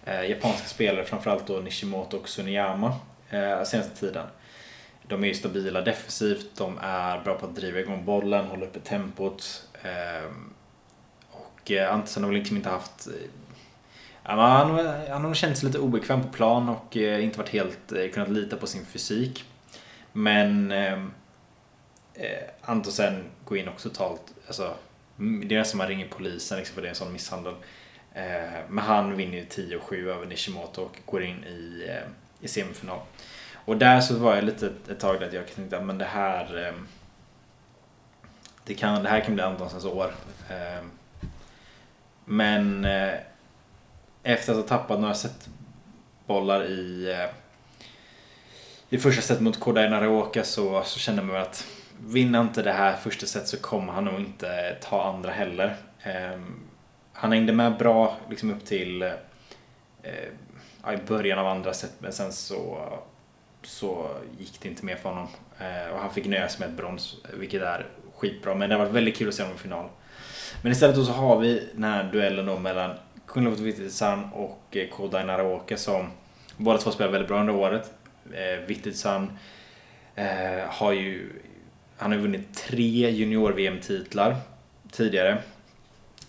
eh, 0.06 0.30
japanska 0.30 0.68
spelare, 0.68 1.06
framförallt 1.06 1.48
då 1.48 1.60
Nishimoto 1.60 2.18
och 2.18 2.30
Suniyama 2.30 2.96
eh, 3.30 3.64
senaste 3.64 4.00
tiden. 4.00 4.26
De 5.08 5.24
är 5.24 5.28
ju 5.28 5.34
stabila 5.34 5.82
defensivt, 5.82 6.48
de 6.58 6.80
är 6.82 7.22
bra 7.22 7.36
på 7.36 7.46
att 7.46 7.56
driva 7.56 7.80
igång 7.80 8.06
bollen, 8.06 8.46
hålla 8.46 8.66
uppe 8.66 8.80
tempot. 8.80 9.68
Ehm, 9.86 10.54
och 11.32 11.72
eh, 11.72 11.94
Antonsen 11.94 11.94
Antonsson 11.94 12.24
har 12.24 12.30
väl 12.30 12.40
liksom 12.40 12.58
inte 12.58 12.70
haft 12.70 13.08
han, 14.28 14.80
han 15.10 15.26
har 15.26 15.34
känt 15.34 15.58
sig 15.58 15.68
lite 15.68 15.80
obekväm 15.80 16.24
på 16.24 16.28
plan 16.28 16.70
och 16.70 16.98
eh, 16.98 17.24
inte 17.24 17.38
varit 17.38 17.50
helt 17.50 17.94
kunnat 18.14 18.30
lita 18.30 18.58
på 18.58 18.68
sin 18.68 18.86
fysik. 18.86 19.44
Men 20.12 20.72
ehm, 20.72 21.12
eh, 22.14 22.50
Antonsen 22.62 23.24
går 23.46 23.58
in 23.58 23.68
också 23.68 23.90
totalt, 23.90 24.34
alltså, 24.48 24.74
det 25.18 25.24
är 25.56 25.60
nästan 25.60 25.66
som 25.66 25.78
man 25.78 25.88
ringer 25.88 26.08
polisen 26.08 26.58
liksom, 26.58 26.76
för 26.76 26.82
det 26.82 26.88
är 26.88 26.90
en 26.90 26.96
sån 26.96 27.14
misshandel. 27.14 27.54
Eh, 28.14 28.60
men 28.70 28.84
han 28.84 29.18
vinner 29.18 29.38
ju 29.38 29.46
10-7 29.46 30.10
över 30.10 30.26
Nishimoto 30.26 30.82
och 30.82 31.00
går 31.06 31.24
in 31.24 31.44
i, 31.44 31.86
eh, 31.90 32.08
i 32.42 32.48
semifinal. 32.48 33.00
Och 33.54 33.78
där 33.78 34.02
så 34.02 34.16
var 34.16 34.36
jag 34.36 34.44
lite 34.44 34.72
ett 34.90 35.00
tag 35.00 35.20
där 35.20 35.30
jag 35.34 35.48
tänkte 35.56 35.78
att 35.78 35.86
men 35.86 35.98
det 35.98 36.06
här 36.06 36.68
eh, 36.68 36.74
det, 38.66 38.74
kan, 38.74 39.04
det 39.04 39.10
här 39.10 39.20
kan 39.20 39.34
bli 39.34 39.44
Antonsens 39.44 39.86
år. 39.86 40.12
Ehm, 40.50 40.92
men 42.26 42.86
eh, 42.86 43.14
efter 44.24 44.52
att 44.52 44.58
ha 44.60 44.68
tappat 44.68 45.00
några 45.00 45.14
setbollar 45.14 46.66
i 46.66 47.12
eh, 47.12 47.30
i 48.90 48.98
första 48.98 49.22
set 49.22 49.42
mot 49.42 49.60
Kodai 49.60 49.90
Naraoka 49.90 50.44
så, 50.44 50.84
så 50.84 51.00
kände 51.00 51.22
man 51.22 51.36
att 51.36 51.68
vinner 52.00 52.42
inte 52.42 52.62
det 52.62 52.72
här 52.72 52.96
första 52.96 53.26
set 53.26 53.48
så 53.48 53.58
kommer 53.58 53.94
han 53.94 54.06
nog 54.06 54.20
inte 54.20 54.78
ta 54.82 55.04
andra 55.04 55.32
heller. 55.32 55.76
Ehm, 56.04 56.60
han 57.14 57.32
hängde 57.32 57.54
med 57.54 57.78
bra 57.78 58.18
liksom 58.30 58.52
upp 58.52 58.66
till 58.66 59.12
ja, 60.86 60.94
i 60.94 60.98
början 60.98 61.40
av 61.40 61.48
andra 61.48 61.74
set 61.74 61.94
men 62.00 62.14
sen 62.14 62.34
så, 62.34 62.90
så 63.64 64.10
gick 64.40 64.62
det 64.62 64.70
inte 64.70 64.86
mer 64.86 64.96
för 64.96 65.10
honom. 65.10 65.28
Eh, 65.60 65.94
och 65.94 66.00
han 66.00 66.14
fick 66.14 66.26
nöja 66.26 66.50
sig 66.50 66.60
med 66.60 66.70
ett 66.70 66.78
brons 66.78 67.16
vilket 67.34 67.62
är 67.62 67.86
skitbra 68.18 68.56
men 68.56 68.70
det 68.70 68.76
har 68.76 68.84
varit 68.84 68.96
väldigt 68.96 69.16
kul 69.16 69.28
att 69.28 69.34
se 69.34 69.44
honom 69.44 69.58
i 69.58 69.60
final. 69.60 69.90
Men 70.62 70.72
istället 70.72 70.96
då 70.96 71.06
så 71.06 71.12
har 71.12 71.40
vi 71.40 71.70
den 71.74 71.84
här 71.84 72.12
duellen 72.12 72.46
då 72.46 72.60
mellan 72.60 72.92
Kunlov 73.28 73.62
Vittitsan 73.62 74.30
och 74.34 74.62
eh, 74.72 74.90
Kodai 74.90 75.26
Naraoka 75.26 75.78
som 75.78 76.08
båda 76.58 76.78
två 76.78 76.92
spelar 76.92 77.12
väldigt 77.12 77.28
bra 77.28 77.40
under 77.40 77.56
året. 77.56 77.94
Eh, 78.34 78.60
eh, 80.16 80.64
har 80.70 80.92
ju 80.92 81.30
han 81.98 82.12
har 82.12 82.20
vunnit 82.20 82.54
tre 82.54 83.10
junior-VM-titlar 83.10 84.36
tidigare. 84.92 85.38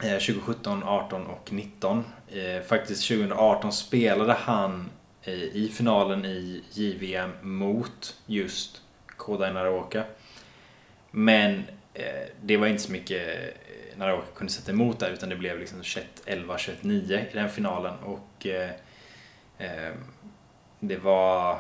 Eh, 0.03 0.19
2017, 0.19 0.83
18 0.83 1.27
och 1.27 1.53
19. 1.53 2.05
Eh, 2.29 2.63
faktiskt 2.67 3.09
2018 3.09 3.73
spelade 3.73 4.33
han 4.33 4.91
i 5.53 5.69
finalen 5.69 6.25
i 6.25 6.63
JVM 6.73 7.31
mot 7.43 8.17
just 8.27 8.83
Kodai 9.07 9.53
Naraoka. 9.53 10.05
Men 11.11 11.65
Eh, 11.99 12.29
det 12.43 12.57
var 12.57 12.67
inte 12.67 12.83
så 12.83 12.93
mycket 12.93 13.39
eh, 13.39 13.99
Naraoka 13.99 14.27
kunde 14.35 14.53
sätta 14.53 14.73
emot 14.73 15.01
där 15.01 15.11
utan 15.11 15.29
det 15.29 15.37
blev 15.37 15.59
liksom 15.59 15.83
21-11, 15.83 16.03
21-9 16.27 17.31
i 17.31 17.33
den 17.33 17.51
finalen 17.51 17.95
och 17.99 18.47
eh, 18.47 18.71
ehm, 19.59 20.05
det 20.81 20.97
var 20.97 21.59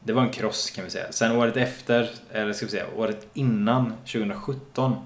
det 0.00 0.12
var 0.12 0.22
en 0.22 0.30
kross 0.30 0.70
kan 0.70 0.84
vi 0.84 0.90
säga. 0.90 1.12
Sen 1.12 1.36
året 1.36 1.56
efter, 1.56 2.10
eller 2.32 2.52
ska 2.52 2.66
vi 2.66 2.70
säga 2.72 2.86
året 2.96 3.26
innan 3.34 3.92
2017 3.96 4.96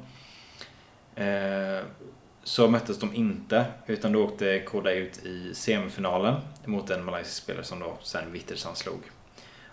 eh, 1.16 1.84
så 2.44 2.68
möttes 2.68 2.98
de 2.98 3.14
inte 3.14 3.64
utan 3.86 4.12
då 4.12 4.24
åkte 4.24 4.60
Koda 4.60 4.92
ut 4.92 5.24
i 5.24 5.54
semifinalen 5.54 6.34
mot 6.64 6.90
en 6.90 7.04
malaysisk 7.04 7.42
spelare 7.42 7.64
som 7.64 7.80
då 7.80 7.98
sen 8.02 8.32
Wittersan 8.32 8.76
slog. 8.76 9.00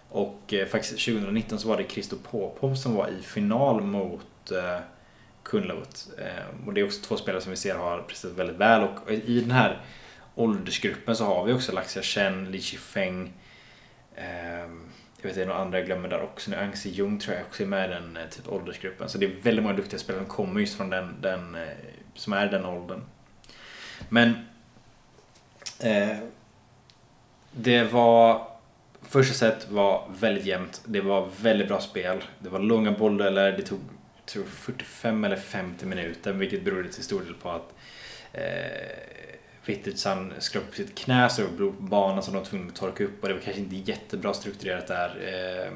Och 0.10 0.54
eh, 0.54 0.68
faktiskt 0.68 1.06
2019 1.06 1.60
så 1.60 1.68
var 1.68 1.78
det 1.78 1.84
Christo 1.90 2.16
Popov 2.32 2.76
som 2.76 2.96
var 2.96 3.08
i 3.08 3.22
final 3.22 3.82
mot 3.82 4.26
eh, 4.52 4.80
Kunlavut. 5.44 6.08
Eh, 6.18 6.68
och 6.68 6.74
det 6.74 6.82
är 6.82 6.86
också 6.86 7.02
två 7.02 7.18
spelare 7.18 7.42
som 7.42 7.50
vi 7.50 7.58
ser 7.58 7.76
har 7.76 8.02
presterat 8.02 8.36
väldigt 8.36 8.58
väl 8.58 8.84
och 8.84 9.12
i 9.12 9.42
den 9.42 9.52
här 9.52 9.82
åldersgruppen 10.36 11.16
så 11.16 11.26
har 11.26 11.46
vi 11.46 11.54
också 11.54 11.72
Laxia 11.72 12.04
Chen, 12.04 12.52
Li 12.52 12.62
Chifeng, 12.62 13.34
Eh, 14.20 14.70
jag 15.22 15.30
vet 15.30 15.38
inte, 15.38 15.46
några 15.46 15.60
andra 15.60 15.78
jag 15.78 15.86
glömmer 15.86 16.10
där 16.10 16.22
också. 16.22 16.52
Nu 16.52 16.58
Angsi 16.58 16.90
Jung 16.90 17.20
tror 17.20 17.36
jag 17.36 17.46
också 17.46 17.64
är 17.64 17.68
med 17.68 17.90
i 17.90 17.94
den 17.94 18.18
eh, 18.18 18.30
typ 18.30 18.48
åldersgruppen. 18.48 19.10
Så 19.10 19.18
det 19.18 19.26
är 19.26 19.42
väldigt 19.42 19.64
många 19.64 19.76
duktiga 19.76 20.00
spelare 20.00 20.26
som 20.26 20.36
kommer 20.36 20.60
just 20.60 20.78
från 20.78 20.90
den, 20.90 21.16
den 21.22 21.56
eh, 21.56 21.68
som 22.16 22.34
är 22.34 22.48
den 22.48 22.66
åldern. 22.66 23.02
Men 24.10 24.34
eh, 25.80 26.18
det 27.52 27.84
var 27.84 28.50
Första 29.02 29.34
set 29.34 29.72
var 29.72 30.08
väldigt 30.20 30.46
jämnt. 30.46 30.82
Det 30.86 31.02
var 31.02 31.30
väldigt 31.42 31.68
bra 31.68 31.80
spel. 31.80 32.24
Det 32.40 32.50
var 32.50 32.60
långa 32.60 32.92
bolldueller. 32.92 33.52
det 33.52 33.62
tog 33.64 33.80
tror 34.30 34.44
45 34.44 35.24
eller 35.24 35.36
50 35.36 35.86
minuter 35.86 36.34
vilket 36.34 36.64
berodde 36.64 36.90
till 36.90 37.04
stor 37.04 37.22
del 37.22 37.34
på 37.34 37.50
att 37.50 37.74
eh, 38.34 38.44
Wittitsan 39.66 40.34
skrap 40.40 40.64
upp 40.64 40.76
sitt 40.76 40.98
knä 40.98 41.30
så 41.30 41.42
det 41.42 41.48
var 41.48 41.56
blod 41.56 41.78
på 41.78 41.84
banan 41.84 42.24
som 42.24 42.34
de 42.34 42.40
var 42.40 42.46
tvungna 42.46 42.68
att 42.68 42.76
torka 42.76 43.04
upp 43.04 43.22
och 43.22 43.28
det 43.28 43.34
var 43.34 43.42
kanske 43.42 43.62
inte 43.62 43.76
jättebra 43.76 44.34
strukturerat 44.34 44.88
där 44.88 45.10
eh, 45.22 45.72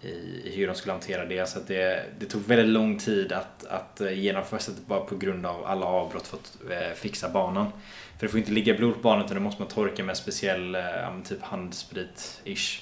i, 0.00 0.42
i 0.44 0.56
hur 0.56 0.66
de 0.66 0.76
skulle 0.76 0.92
hantera 0.92 1.24
det. 1.24 1.48
Så 1.48 1.58
det, 1.66 2.04
det 2.18 2.26
tog 2.26 2.42
väldigt 2.42 2.68
lång 2.68 2.98
tid 2.98 3.32
att, 3.32 3.64
att 3.64 4.00
eh, 4.00 4.12
genomföra 4.12 4.60
sättet 4.60 4.86
bara 4.86 5.00
på 5.00 5.16
grund 5.16 5.46
av 5.46 5.64
alla 5.64 5.86
avbrott 5.86 6.26
för 6.26 6.36
att 6.36 6.58
eh, 6.70 6.94
fixa 6.94 7.28
banan. 7.28 7.72
För 8.18 8.26
det 8.26 8.28
får 8.28 8.40
inte 8.40 8.52
ligga 8.52 8.74
blod 8.74 8.94
på 8.94 9.00
banan 9.00 9.24
utan 9.24 9.34
det 9.34 9.42
måste 9.42 9.62
man 9.62 9.68
torka 9.68 10.04
med 10.04 10.16
speciell 10.16 10.74
eh, 10.74 11.20
typ 11.24 11.42
handsprit-ish. 11.42 12.80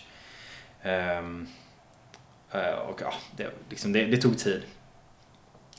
Um, 0.84 0.84
Eh, 0.84 1.22
Eh, 2.54 2.78
och 2.78 3.00
ja, 3.00 3.14
det, 3.36 3.50
liksom, 3.70 3.92
det, 3.92 4.04
det, 4.04 4.16
tog 4.16 4.38
tid. 4.38 4.62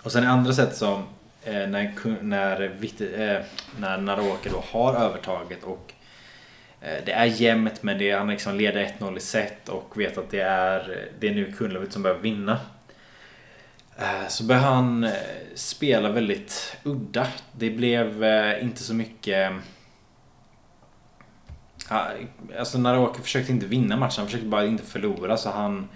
Och 0.03 0.11
sen 0.11 0.23
i 0.23 0.27
andra 0.27 0.53
sätt 0.53 0.75
som 0.75 1.03
eh, 1.43 1.67
när, 1.67 2.23
när, 2.23 2.61
eh, 2.61 3.41
när 3.79 3.97
Naroke 3.97 4.49
då 4.49 4.63
har 4.71 4.93
övertaget 4.93 5.63
och 5.63 5.91
det 7.05 7.11
är 7.11 7.25
jämnt 7.25 7.83
men 7.83 7.97
det, 7.97 8.11
han 8.11 8.27
liksom 8.27 8.55
leder 8.55 8.93
1-0 8.99 9.17
i 9.17 9.19
set 9.19 9.69
och 9.69 9.99
vet 9.99 10.17
att 10.17 10.31
det 10.31 10.39
är, 10.39 11.07
det 11.19 11.27
är 11.27 11.33
nu 11.33 11.51
Kunlavut 11.51 11.93
som 11.93 12.03
behöver 12.03 12.21
vinna. 12.21 12.59
Så 14.27 14.43
börjar 14.43 14.61
han 14.61 15.09
spela 15.55 16.09
väldigt 16.09 16.77
udda. 16.83 17.27
Det 17.51 17.69
blev 17.69 18.23
inte 18.61 18.83
så 18.83 18.93
mycket... 18.93 19.51
Alltså 22.59 22.77
Naroke 22.77 23.21
försökte 23.21 23.51
inte 23.51 23.65
vinna 23.65 23.97
matchen, 23.97 24.15
han 24.17 24.27
försökte 24.27 24.47
bara 24.47 24.65
inte 24.65 24.83
förlora 24.83 25.37
så 25.37 25.49
han 25.49 25.89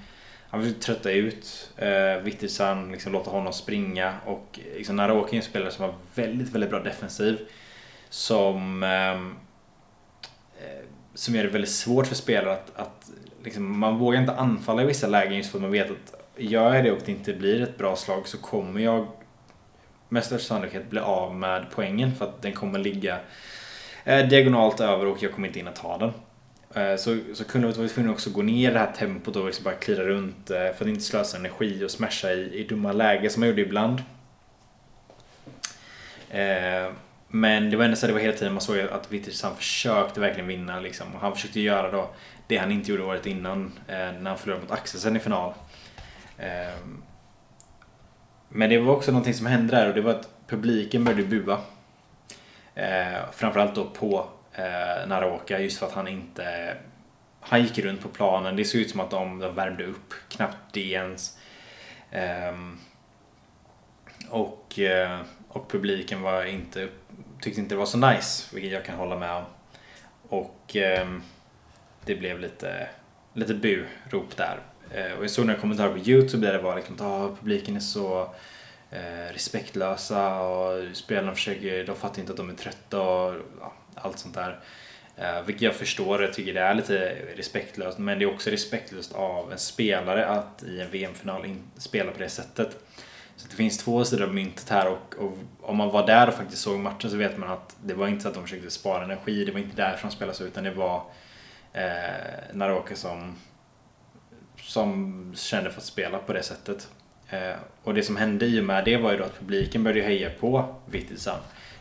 han 0.49 0.61
vill 0.61 0.73
trötta 0.73 1.11
ut 1.11 1.71
eh, 1.77 2.23
Wittisan, 2.23 2.91
liksom 2.91 3.11
låta 3.11 3.31
honom 3.31 3.53
springa 3.53 4.13
och 4.25 4.59
liksom, 4.75 4.95
Naroki 4.95 5.35
är 5.35 5.37
en 5.37 5.43
spelare 5.43 5.71
som 5.71 5.85
har 5.85 5.93
väldigt, 6.15 6.49
väldigt 6.49 6.69
bra 6.69 6.79
defensiv. 6.79 7.39
Som, 8.09 8.83
ehm, 8.83 9.35
eh, 10.61 10.85
som 11.13 11.35
gör 11.35 11.43
det 11.43 11.49
väldigt 11.49 11.71
svårt 11.71 12.07
för 12.07 12.15
spelare 12.15 12.53
att, 12.53 12.75
att 12.75 13.09
liksom, 13.43 13.79
man 13.79 13.97
vågar 13.97 14.19
inte 14.19 14.35
anfalla 14.35 14.83
i 14.83 14.85
vissa 14.85 15.07
lägen 15.07 15.37
just 15.37 15.51
för 15.51 15.57
att 15.57 15.61
man 15.61 15.71
vet 15.71 15.91
att 15.91 16.15
gör 16.37 16.75
jag 16.75 16.83
det 16.83 16.91
och 16.91 16.99
det 17.05 17.11
inte 17.11 17.33
blir 17.33 17.61
ett 17.61 17.77
bra 17.77 17.95
slag 17.95 18.27
så 18.27 18.37
kommer 18.37 18.81
jag 18.81 19.07
med 20.09 20.23
största 20.23 20.47
sannolikhet 20.47 20.89
bli 20.89 20.99
av 20.99 21.35
med 21.35 21.65
poängen 21.71 22.15
för 22.15 22.25
att 22.25 22.41
den 22.41 22.53
kommer 22.53 22.79
ligga 22.79 23.19
eh, 24.03 24.27
diagonalt 24.27 24.79
över 24.79 25.05
och 25.05 25.23
jag 25.23 25.33
kommer 25.33 25.47
inte 25.47 25.59
in 25.59 25.67
att 25.67 25.75
ta 25.75 25.97
den. 25.97 26.11
Eh, 26.79 26.95
så, 26.95 27.17
så 27.33 27.43
kunde 27.43 27.67
vi 27.67 27.89
tvungna 27.89 28.11
också 28.11 28.29
gå 28.29 28.41
ner 28.41 28.69
i 28.69 28.73
det 28.73 28.79
här 28.79 28.91
tempot 28.91 29.35
och 29.35 29.45
liksom 29.45 29.63
bara 29.63 29.75
klira 29.75 30.03
runt 30.03 30.49
eh, 30.49 30.57
för 30.57 30.85
att 30.85 30.87
inte 30.87 31.01
slösa 31.01 31.37
energi 31.37 31.85
och 31.85 31.91
smasha 31.91 32.31
i, 32.31 32.59
i 32.59 32.63
dumma 32.63 32.91
lägen 32.91 33.31
som 33.31 33.39
man 33.39 33.49
gjorde 33.49 33.61
ibland. 33.61 34.03
Eh, 36.29 36.91
men 37.27 37.69
det 37.69 37.77
var 37.77 37.85
ändå 37.85 37.97
så 37.97 38.05
att 38.05 38.09
det 38.09 38.13
var 38.13 38.19
hela 38.19 38.37
tiden 38.37 38.53
man 38.53 38.61
såg 38.61 38.79
att 38.79 39.11
Vitters 39.11 39.43
han 39.43 39.55
försökte 39.55 40.19
verkligen 40.19 40.47
vinna 40.47 40.79
liksom. 40.79 41.15
Och 41.15 41.21
han 41.21 41.33
försökte 41.33 41.59
göra 41.59 41.91
då 41.91 42.09
det 42.47 42.57
han 42.57 42.71
inte 42.71 42.91
gjorde 42.91 43.03
året 43.03 43.25
innan 43.25 43.71
när 43.87 44.25
han 44.25 44.37
förlorade 44.37 44.63
mot 44.63 44.71
Axelsen 44.71 45.15
i 45.15 45.19
final. 45.19 45.53
Men 48.49 48.69
det 48.69 48.79
var 48.79 48.95
också 48.95 49.11
någonting 49.11 49.33
som 49.33 49.45
hände 49.45 49.75
där 49.75 49.87
och 49.87 49.95
det 49.95 50.01
var 50.01 50.11
att 50.11 50.29
publiken 50.47 51.03
började 51.03 51.23
bua. 51.23 51.57
Framförallt 53.31 53.75
då 53.75 53.85
på 53.85 54.29
eh, 54.59 55.07
Naroka 55.07 55.59
just 55.59 55.79
för 55.79 55.85
att 55.85 55.93
han 55.93 56.07
inte... 56.07 56.77
Han 57.41 57.63
gick 57.63 57.79
runt 57.79 58.01
på 58.01 58.09
planen. 58.09 58.55
Det 58.55 58.65
såg 58.65 58.81
ut 58.81 58.89
som 58.89 58.99
att 58.99 59.11
de, 59.11 59.39
de 59.39 59.55
värmde 59.55 59.83
upp. 59.83 60.13
Knappt 60.29 60.57
det 60.71 60.91
ens. 60.91 61.37
Eh, 62.11 62.55
och, 64.29 64.79
eh, 64.79 65.19
och 65.47 65.71
publiken 65.71 66.21
var 66.21 66.43
inte, 66.43 66.87
tyckte 67.41 67.61
inte 67.61 67.75
det 67.75 67.79
var 67.79 67.85
så 67.85 67.97
nice, 67.97 68.55
vilket 68.55 68.71
jag 68.71 68.85
kan 68.85 68.95
hålla 68.95 69.17
med 69.17 69.31
om. 69.31 69.43
Och 70.29 70.75
ehm, 70.75 71.21
det 72.05 72.15
blev 72.15 72.39
lite, 72.39 72.87
lite 73.33 73.53
bu-rop 73.53 74.35
där. 74.35 74.59
Eh, 74.93 75.11
och 75.17 75.23
jag 75.23 75.31
såg 75.31 75.45
några 75.45 75.59
kommentarer 75.59 75.91
på 75.91 76.09
Youtube 76.09 76.47
där 76.47 76.53
det 76.53 76.61
var 76.61 76.75
liksom 76.75 76.95
att 76.95 77.01
ah, 77.01 77.35
publiken 77.39 77.75
är 77.75 77.79
så 77.79 78.33
eh, 78.91 79.33
respektlösa 79.33 80.39
och 80.41 80.95
spelarna 80.97 81.33
försöker, 81.33 81.85
de 81.85 81.95
fattar 81.95 82.19
inte 82.19 82.31
att 82.31 82.37
de 82.37 82.49
är 82.49 82.53
trötta 82.53 83.01
och 83.01 83.35
ja, 83.59 83.73
allt 83.95 84.19
sånt 84.19 84.35
där. 84.35 84.59
Uh, 85.19 85.45
vilket 85.45 85.61
jag 85.61 85.75
förstår, 85.75 86.21
jag 86.21 86.33
tycker 86.33 86.53
det 86.53 86.59
är 86.59 86.73
lite 86.73 87.15
respektlöst. 87.35 87.97
Men 87.97 88.19
det 88.19 88.25
är 88.25 88.33
också 88.33 88.49
respektlöst 88.49 89.13
av 89.13 89.51
en 89.51 89.57
spelare 89.57 90.27
att 90.27 90.63
i 90.63 90.81
en 90.81 90.91
VM-final 90.91 91.55
spela 91.77 92.11
på 92.11 92.19
det 92.19 92.29
sättet. 92.29 92.77
Så 93.35 93.47
det 93.49 93.55
finns 93.55 93.77
två 93.77 94.05
sidor 94.05 94.25
av 94.25 94.33
myntet 94.33 94.69
här 94.69 94.87
och, 94.87 95.15
och, 95.17 95.37
om 95.61 95.77
man 95.77 95.89
var 95.89 96.07
där 96.07 96.27
och 96.27 96.33
faktiskt 96.33 96.61
såg 96.61 96.79
matchen 96.79 97.11
så 97.11 97.17
vet 97.17 97.37
man 97.37 97.49
att 97.49 97.75
det 97.83 97.93
var 97.93 98.07
inte 98.07 98.21
så 98.21 98.27
att 98.27 98.33
de 98.33 98.43
försökte 98.43 98.69
spara 98.69 99.03
energi, 99.03 99.45
det 99.45 99.51
var 99.51 99.59
inte 99.59 99.75
därför 99.75 100.07
de 100.07 100.11
spelade 100.11 100.37
så 100.37 100.43
utan 100.43 100.63
det 100.63 100.71
var 100.71 101.03
eh, 101.73 102.53
Naroka 102.53 102.95
som, 102.95 103.35
som 104.57 105.33
kände 105.35 105.71
för 105.71 105.77
att 105.77 105.85
spela 105.85 106.17
på 106.17 106.33
det 106.33 106.43
sättet. 106.43 106.87
Eh, 107.29 107.55
och 107.83 107.93
det 107.93 108.03
som 108.03 108.17
hände 108.17 108.45
i 108.45 108.59
och 108.59 108.63
med 108.63 108.85
det 108.85 108.97
var 108.97 109.11
ju 109.11 109.17
då 109.17 109.23
att 109.23 109.39
publiken 109.39 109.83
började 109.83 110.09
heja 110.09 110.29
på 110.39 110.75
Vittisan. 110.85 111.39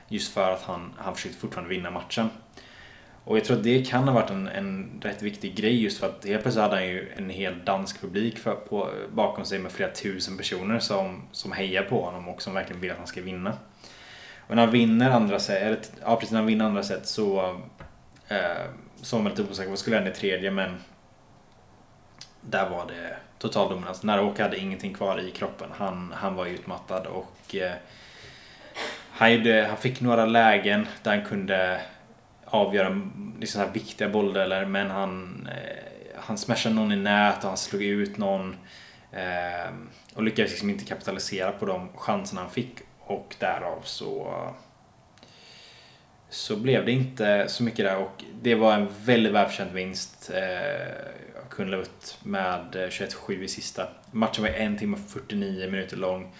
Just 0.09 0.35
för 0.35 0.53
att 0.53 0.63
han, 0.63 0.93
han 0.97 1.15
försökte 1.15 1.39
fortfarande 1.39 1.75
vinna 1.75 1.91
matchen. 1.91 2.29
Och 3.25 3.37
jag 3.37 3.45
tror 3.45 3.57
att 3.57 3.65
det 3.65 3.89
kan 3.91 4.09
ha 4.09 4.15
varit 4.15 4.31
en, 4.31 4.49
en 4.49 5.01
rätt 5.03 5.23
viktig 5.23 5.55
grej 5.55 5.83
just 5.83 5.99
för 5.99 6.07
att 6.07 6.25
helt 6.25 6.43
plötsligt 6.43 6.63
hade 6.63 6.77
han 6.77 6.87
ju 6.87 7.13
en 7.17 7.31
hel 7.31 7.65
dansk 7.65 8.01
publik 8.01 8.39
för, 8.39 8.55
på, 8.55 8.91
bakom 9.15 9.45
sig 9.45 9.59
med 9.59 9.73
flera 9.73 9.91
tusen 9.91 10.37
personer 10.37 10.79
som, 10.79 11.23
som 11.33 11.53
hejar 11.53 11.83
på 11.83 12.05
honom 12.05 12.29
och 12.29 12.43
som 12.43 12.55
verkligen 12.55 12.81
vill 12.81 12.91
att 12.91 12.99
han 12.99 13.07
ska 13.07 13.23
vinna. 13.23 13.53
Och 14.39 14.57
när 14.57 14.63
han 14.63 14.73
vinner 14.73 15.11
andra 15.11 15.39
set, 15.39 15.63
eller, 15.63 15.79
ja 16.05 16.17
precis 16.17 16.33
när 16.33 16.39
han 16.39 16.47
vinner 16.47 16.65
andra 16.65 16.83
set 16.83 17.07
så 17.07 17.61
eh, 18.29 18.67
så 19.03 19.17
var 19.17 19.23
man 19.23 19.31
lite 19.33 19.43
osäker 19.43 19.71
vad 19.71 19.79
skulle 19.79 19.97
hända 19.97 20.11
i 20.11 20.15
tredje 20.15 20.51
men 20.51 20.77
där 22.51 22.71
var 22.71 22.87
det 22.87 23.17
total 23.39 23.69
dominans. 23.69 24.03
Naroka 24.03 24.43
hade 24.43 24.59
ingenting 24.59 24.95
kvar 24.95 25.21
i 25.21 25.31
kroppen. 25.31 25.69
Han, 25.73 26.13
han 26.17 26.35
var 26.35 26.47
utmattad 26.47 27.07
och 27.07 27.55
eh, 27.55 27.73
han, 29.11 29.35
gjorde, 29.35 29.67
han 29.69 29.77
fick 29.77 30.01
några 30.01 30.27
lägen 30.27 30.87
där 31.03 31.17
han 31.17 31.25
kunde 31.25 31.81
avgöra 32.45 33.01
liksom 33.41 33.61
här 33.61 33.71
viktiga 33.73 34.09
bolldueller 34.09 34.65
men 34.65 34.91
han, 34.91 35.49
eh, 35.51 36.21
han 36.21 36.39
smashade 36.39 36.75
någon 36.75 36.93
i 36.93 36.97
nät 36.97 37.39
och 37.43 37.49
han 37.49 37.57
slog 37.57 37.83
ut 37.83 38.19
någon 38.19 38.57
eh, 39.13 39.73
och 40.15 40.23
lyckades 40.23 40.51
liksom 40.51 40.71
inte 40.71 40.85
kapitalisera 40.85 41.53
på 41.53 41.67
de 41.67 41.89
chanserna 41.97 42.41
han 42.41 42.51
fick 42.51 42.79
och 43.01 43.37
därav 43.39 43.81
så 43.83 44.35
så 46.31 46.57
blev 46.57 46.85
det 46.85 46.93
inte 46.93 47.45
så 47.49 47.63
mycket 47.63 47.85
där 47.85 47.97
och 47.97 48.25
det 48.43 48.55
var 48.55 48.75
en 48.75 48.89
väldigt 49.05 49.33
välförtjänt 49.33 49.73
vinst. 49.73 50.31
Eh, 50.35 51.38
Kunlavut 51.59 52.19
med 52.23 52.77
eh, 52.77 52.89
21-7 52.89 53.43
i 53.43 53.49
sista. 53.49 53.89
Matchen 54.11 54.43
var 54.43 54.51
en 54.51 54.79
timme 54.79 54.97
och 54.97 55.11
49 55.11 55.71
minuter 55.71 55.97
lång 55.97 56.33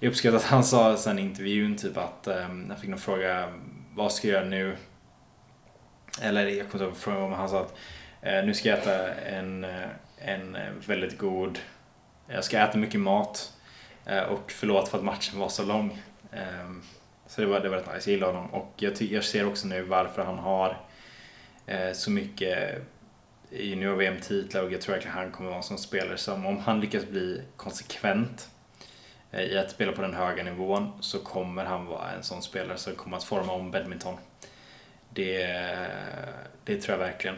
jag 0.00 0.08
uppskattar 0.08 0.36
att 0.36 0.44
han 0.44 0.64
sa 0.64 0.96
sen 0.96 1.18
i 1.18 1.22
intervjun 1.22 1.76
typ 1.76 1.96
att, 1.96 2.28
um, 2.28 2.66
jag 2.68 2.78
fick 2.78 2.90
någon 2.90 2.98
fråga 2.98 3.52
vad 3.94 4.12
ska 4.12 4.28
jag 4.28 4.34
göra 4.34 4.48
nu? 4.48 4.76
Eller 6.22 6.46
jag 6.46 6.70
kommer 6.70 6.88
inte 6.88 7.10
ihåg 7.10 7.22
om 7.22 7.32
han 7.32 7.48
sa 7.48 7.60
att 7.60 7.74
uh, 8.26 8.46
nu 8.46 8.54
ska 8.54 8.68
jag 8.68 8.78
äta 8.78 9.14
en, 9.14 9.64
eh, 9.64 9.88
en 10.18 10.56
väldigt 10.86 11.18
god, 11.18 11.58
jag 12.28 12.44
ska 12.44 12.58
äta 12.58 12.78
mycket 12.78 13.00
mat 13.00 13.52
uh, 14.10 14.22
och 14.22 14.52
förlåt 14.52 14.88
för 14.88 14.98
att 14.98 15.04
matchen 15.04 15.38
var 15.38 15.48
så 15.48 15.64
lång. 15.64 16.02
Um, 16.32 16.82
så 17.26 17.40
det 17.40 17.46
var, 17.46 17.60
det 17.60 17.68
var 17.68 17.76
rätt 17.76 17.94
nice, 17.94 18.10
jag 18.10 18.14
gillar 18.14 18.32
honom 18.32 18.54
och 18.54 18.72
jag, 18.76 19.02
jag 19.02 19.24
ser 19.24 19.46
också 19.46 19.66
nu 19.66 19.82
varför 19.82 20.24
han 20.24 20.38
har 20.38 20.76
så 21.92 22.10
mycket 22.10 22.82
junior-VM-titlar 23.58 24.62
och 24.62 24.72
jag 24.72 24.80
tror 24.80 24.94
verkligen 24.94 25.16
han 25.16 25.30
kommer 25.30 25.48
vara 25.50 25.58
en 25.58 25.64
sån 25.64 25.78
spelare 25.78 26.18
som 26.18 26.46
om 26.46 26.58
han 26.58 26.80
lyckas 26.80 27.08
bli 27.08 27.42
konsekvent 27.56 28.50
eh, 29.30 29.40
i 29.40 29.58
att 29.58 29.70
spela 29.70 29.92
på 29.92 30.02
den 30.02 30.14
höga 30.14 30.42
nivån 30.42 30.92
så 31.00 31.18
kommer 31.18 31.64
han 31.64 31.86
vara 31.86 32.10
en 32.10 32.22
sån 32.22 32.42
spelare 32.42 32.78
som 32.78 32.94
kommer 32.94 33.16
att 33.16 33.24
forma 33.24 33.52
om 33.52 33.70
badminton. 33.70 34.14
Det, 35.10 35.46
det 36.64 36.80
tror 36.80 36.98
jag 36.98 37.06
verkligen. 37.06 37.36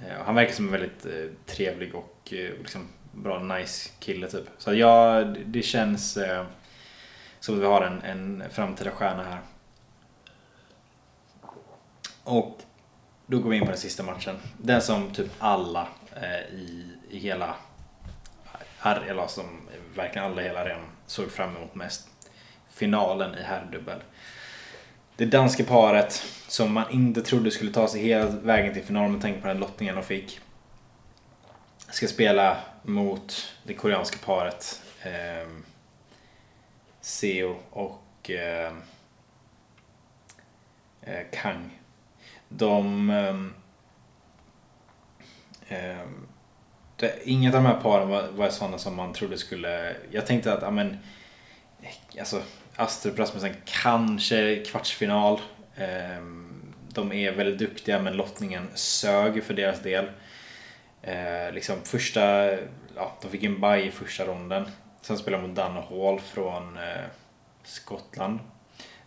Eh, 0.00 0.24
han 0.24 0.34
verkar 0.34 0.52
som 0.52 0.64
en 0.66 0.72
väldigt 0.72 1.06
eh, 1.06 1.30
trevlig 1.46 1.94
och 1.94 2.28
liksom 2.30 2.88
bra, 3.12 3.38
nice 3.38 3.90
kille 3.98 4.28
typ. 4.28 4.44
Så 4.58 4.74
ja, 4.74 5.24
det 5.24 5.62
känns 5.62 6.18
som 7.40 7.54
att 7.54 7.60
vi 7.60 7.66
har 7.66 7.82
en, 7.82 8.02
en 8.02 8.50
framtida 8.50 8.90
stjärna 8.90 9.22
här. 9.22 9.40
Och 12.24 12.62
då 13.30 13.38
går 13.38 13.50
vi 13.50 13.56
in 13.56 13.64
på 13.64 13.70
den 13.70 13.80
sista 13.80 14.02
matchen. 14.02 14.36
Den 14.58 14.82
som 14.82 15.10
typ 15.10 15.30
alla 15.38 15.88
eh, 16.16 16.54
i, 16.54 16.86
i 17.10 17.18
hela, 17.18 17.54
eller 18.82 19.26
som 19.26 19.44
verkligen 19.94 20.30
alla 20.30 20.42
i 20.42 20.44
hela 20.44 20.60
arenan 20.60 20.86
såg 21.06 21.30
fram 21.30 21.56
emot 21.56 21.74
mest. 21.74 22.08
Finalen 22.70 23.34
i 23.34 23.42
herrdubbel. 23.42 23.98
Det 25.16 25.26
danska 25.26 25.64
paret 25.64 26.22
som 26.48 26.72
man 26.72 26.90
inte 26.90 27.22
trodde 27.22 27.50
skulle 27.50 27.72
ta 27.72 27.88
sig 27.88 28.02
hela 28.02 28.30
vägen 28.30 28.74
till 28.74 28.84
finalen 28.84 29.12
med 29.12 29.22
tanke 29.22 29.40
på 29.40 29.48
den 29.48 29.58
lottningen 29.58 29.94
de 29.94 30.04
fick. 30.04 30.40
Ska 31.90 32.06
spela 32.06 32.56
mot 32.82 33.54
det 33.62 33.74
koreanska 33.74 34.16
paret 34.24 34.82
eh, 35.02 35.48
Seo 37.00 37.56
och 37.70 38.30
eh, 38.30 38.72
eh, 41.02 41.26
Kang. 41.32 41.77
De 42.48 43.10
Eh, 45.68 46.06
det, 46.96 47.18
inget 47.24 47.54
av 47.54 47.62
de 47.62 47.68
här 47.68 47.80
paren 47.80 48.08
var, 48.08 48.28
var 48.32 48.50
sådana 48.50 48.78
som 48.78 48.96
man 48.96 49.12
trodde 49.12 49.38
skulle... 49.38 49.96
Jag 50.10 50.26
tänkte 50.26 50.52
att, 50.52 50.62
ja 50.62 50.70
men... 50.70 50.98
Alltså, 52.18 52.42
Astrup 52.76 53.18
Rasmussen 53.18 53.54
kanske 53.64 54.64
kvartsfinal. 54.64 55.40
Eh, 55.76 56.22
de 56.88 57.12
är 57.12 57.32
väldigt 57.32 57.58
duktiga 57.58 58.02
men 58.02 58.16
lottningen 58.16 58.68
sög 58.74 59.44
för 59.44 59.54
deras 59.54 59.82
del. 59.82 60.10
Eh, 61.02 61.52
liksom 61.52 61.76
första... 61.84 62.50
Ja, 62.96 63.18
de 63.22 63.28
fick 63.28 63.42
en 63.42 63.60
baj 63.60 63.86
i 63.86 63.90
första 63.90 64.26
ronden. 64.26 64.68
Sen 65.00 65.18
spelade 65.18 65.42
de 65.42 65.48
mot 65.48 65.56
Dan 65.56 65.76
Hall 65.76 66.20
från 66.20 66.76
eh, 66.76 67.04
Skottland. 67.62 68.40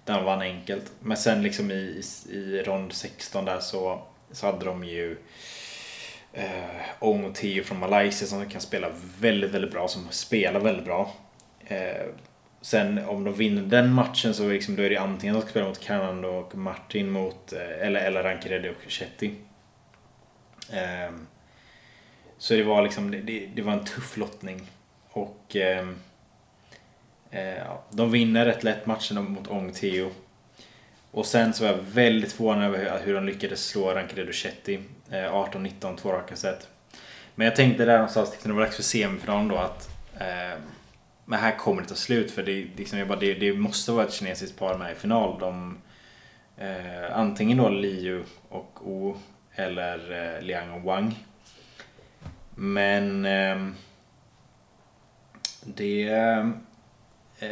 Den 0.05 0.23
vann 0.23 0.41
enkelt. 0.41 0.91
Men 0.99 1.17
sen 1.17 1.43
liksom 1.43 1.71
i, 1.71 2.03
i, 2.29 2.35
i 2.35 2.63
rond 2.63 2.93
16 2.93 3.45
där 3.45 3.59
så, 3.59 4.01
så 4.31 4.45
hade 4.45 4.65
de 4.65 4.83
ju 4.83 5.17
eh, 6.33 6.81
Ong 6.99 7.25
och 7.25 7.35
Teo 7.35 7.63
från 7.63 7.79
Malaysia 7.79 8.27
som 8.27 8.49
kan 8.49 8.61
spela 8.61 8.87
väldigt, 9.19 9.51
väldigt 9.51 9.71
bra, 9.71 9.87
som 9.87 10.07
spelar 10.09 10.59
väldigt 10.59 10.85
bra. 10.85 11.13
Eh, 11.65 12.05
sen 12.61 13.05
om 13.05 13.23
de 13.23 13.33
vinner 13.33 13.61
den 13.61 13.93
matchen 13.93 14.33
så 14.33 14.49
liksom, 14.49 14.75
då 14.75 14.83
är 14.83 14.89
det 14.89 14.97
antingen 14.97 15.35
att 15.35 15.41
de 15.41 15.47
ska 15.47 15.51
spela 15.51 15.67
mot 15.67 15.79
Kanan 15.79 16.25
och 16.25 16.55
Martin 16.55 17.09
mot, 17.09 17.53
eh, 17.53 17.87
eller, 17.87 17.99
eller 17.99 18.23
Rankireddy 18.23 18.69
och 18.69 18.91
Chetty. 18.91 19.31
Eh, 20.73 21.11
så 22.37 22.53
det 22.53 22.63
var 22.63 22.81
liksom, 22.81 23.11
det, 23.11 23.49
det, 23.55 23.61
var 23.61 23.73
en 23.73 23.85
tuff 23.85 24.17
lottning. 24.17 24.71
Och 25.09 25.55
eh, 25.55 25.87
Eh, 27.31 27.63
de 27.89 28.11
vinner 28.11 28.45
rätt 28.45 28.63
lätt 28.63 28.85
matchen 28.85 29.31
mot 29.31 29.47
Ong 29.47 29.71
Teo. 29.71 30.11
Och 31.11 31.25
sen 31.25 31.53
så 31.53 31.63
var 31.63 31.71
jag 31.71 31.77
väldigt 31.77 32.31
förvånad 32.33 32.63
över 32.63 33.01
hur 33.03 33.13
de 33.13 33.25
lyckades 33.25 33.65
slå 33.65 33.93
Rankireddy 33.93 34.27
Ducetti. 34.27 34.79
Eh, 35.11 35.33
18-19, 35.33 35.97
två 35.97 36.11
raka 36.11 36.35
set. 36.35 36.67
Men 37.35 37.45
jag 37.45 37.55
tänkte 37.55 37.85
där 37.85 37.93
någonstans, 37.93 38.37
när 38.41 38.47
det 38.47 38.53
var 38.53 38.61
dags 38.61 38.75
för 38.75 38.83
semifinalen 38.83 39.47
då 39.47 39.57
att 39.57 39.89
eh, 40.19 40.59
men 41.25 41.39
här 41.39 41.57
kommer 41.57 41.81
det 41.81 41.87
ta 41.87 41.95
slut 41.95 42.31
för 42.31 42.43
det, 42.43 42.67
liksom, 42.75 42.99
jag 42.99 43.07
bara, 43.07 43.19
det, 43.19 43.33
det 43.33 43.53
måste 43.53 43.91
vara 43.91 44.05
ett 44.05 44.13
kinesiskt 44.13 44.59
par 44.59 44.77
med 44.77 44.91
i 44.91 44.95
final. 44.95 45.39
De, 45.39 45.77
eh, 46.57 47.17
antingen 47.17 47.57
då 47.57 47.69
Liu 47.69 48.23
och 48.49 48.87
O 48.87 49.17
eller 49.55 50.35
eh, 50.35 50.41
Liang 50.41 50.71
och 50.71 50.81
Wang. 50.81 51.15
Men 52.55 53.25
eh, 53.25 53.67
det, 55.63 56.03
eh, 56.03 56.49
Eh, 57.41 57.49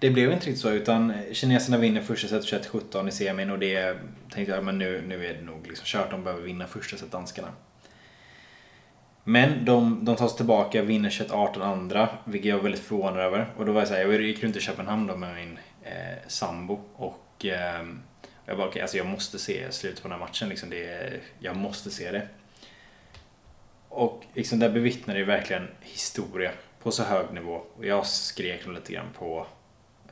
det 0.00 0.10
blev 0.10 0.32
inte 0.32 0.46
riktigt 0.46 0.62
så 0.62 0.70
utan 0.70 1.12
kineserna 1.32 1.78
vinner 1.78 2.00
första 2.00 2.28
set 2.28 2.64
21-17 2.70 3.08
i 3.08 3.10
semin 3.10 3.50
och 3.50 3.58
det 3.58 3.96
tänkte 4.30 4.54
jag 4.54 4.64
men 4.64 4.78
nu, 4.78 5.02
nu 5.06 5.26
är 5.26 5.34
det 5.34 5.42
nog 5.42 5.66
liksom 5.66 5.86
kört. 5.86 6.10
De 6.10 6.24
behöver 6.24 6.42
vinna 6.42 6.66
första 6.66 6.96
set 6.96 7.12
danskarna. 7.12 7.48
Men 9.24 9.64
de, 9.64 10.04
de 10.04 10.16
tas 10.16 10.36
tillbaka, 10.36 10.82
vinner 10.82 11.10
21-18 11.10 11.62
andra, 11.62 12.08
vilket 12.24 12.48
jag 12.48 12.58
är 12.58 12.62
väldigt 12.62 12.80
förvånad 12.80 13.20
över. 13.20 13.52
Och 13.56 13.66
då 13.66 13.72
var 13.72 13.80
jag 13.80 13.88
såhär, 13.88 14.00
jag 14.00 14.22
gick 14.22 14.42
runt 14.42 14.56
i 14.56 14.60
Köpenhamn 14.60 15.06
då 15.06 15.16
med 15.16 15.34
min 15.34 15.58
eh, 15.82 16.18
sambo 16.26 16.80
och 16.96 17.46
eh, 17.46 17.86
jag 18.46 18.56
bara, 18.56 18.68
okay, 18.68 18.82
alltså 18.82 18.96
jag 18.96 19.06
måste 19.06 19.38
se 19.38 19.72
slutet 19.72 20.02
på 20.02 20.08
den 20.08 20.18
här 20.18 20.26
matchen. 20.26 20.48
Liksom 20.48 20.70
det, 20.70 21.12
jag 21.38 21.56
måste 21.56 21.90
se 21.90 22.10
det. 22.10 22.28
Och 23.88 24.24
liksom 24.34 24.58
där 24.58 24.70
bevittnade 24.70 25.18
jag 25.18 25.26
verkligen 25.26 25.68
historia 25.80 26.50
på 26.82 26.90
så 26.90 27.02
hög 27.02 27.32
nivå. 27.32 27.62
Och 27.76 27.86
jag 27.86 28.06
skrek 28.06 28.66
nog 28.66 28.74
lite 28.74 28.92
grann 28.92 29.08
på, 29.18 29.46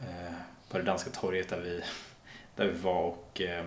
eh, 0.00 0.35
på 0.70 0.78
det 0.78 0.85
danska 0.85 1.11
torget 1.11 1.48
där 1.48 1.61
vi, 1.61 1.83
där 2.56 2.66
vi 2.66 2.78
var 2.78 3.02
och, 3.02 3.40
eh, 3.40 3.64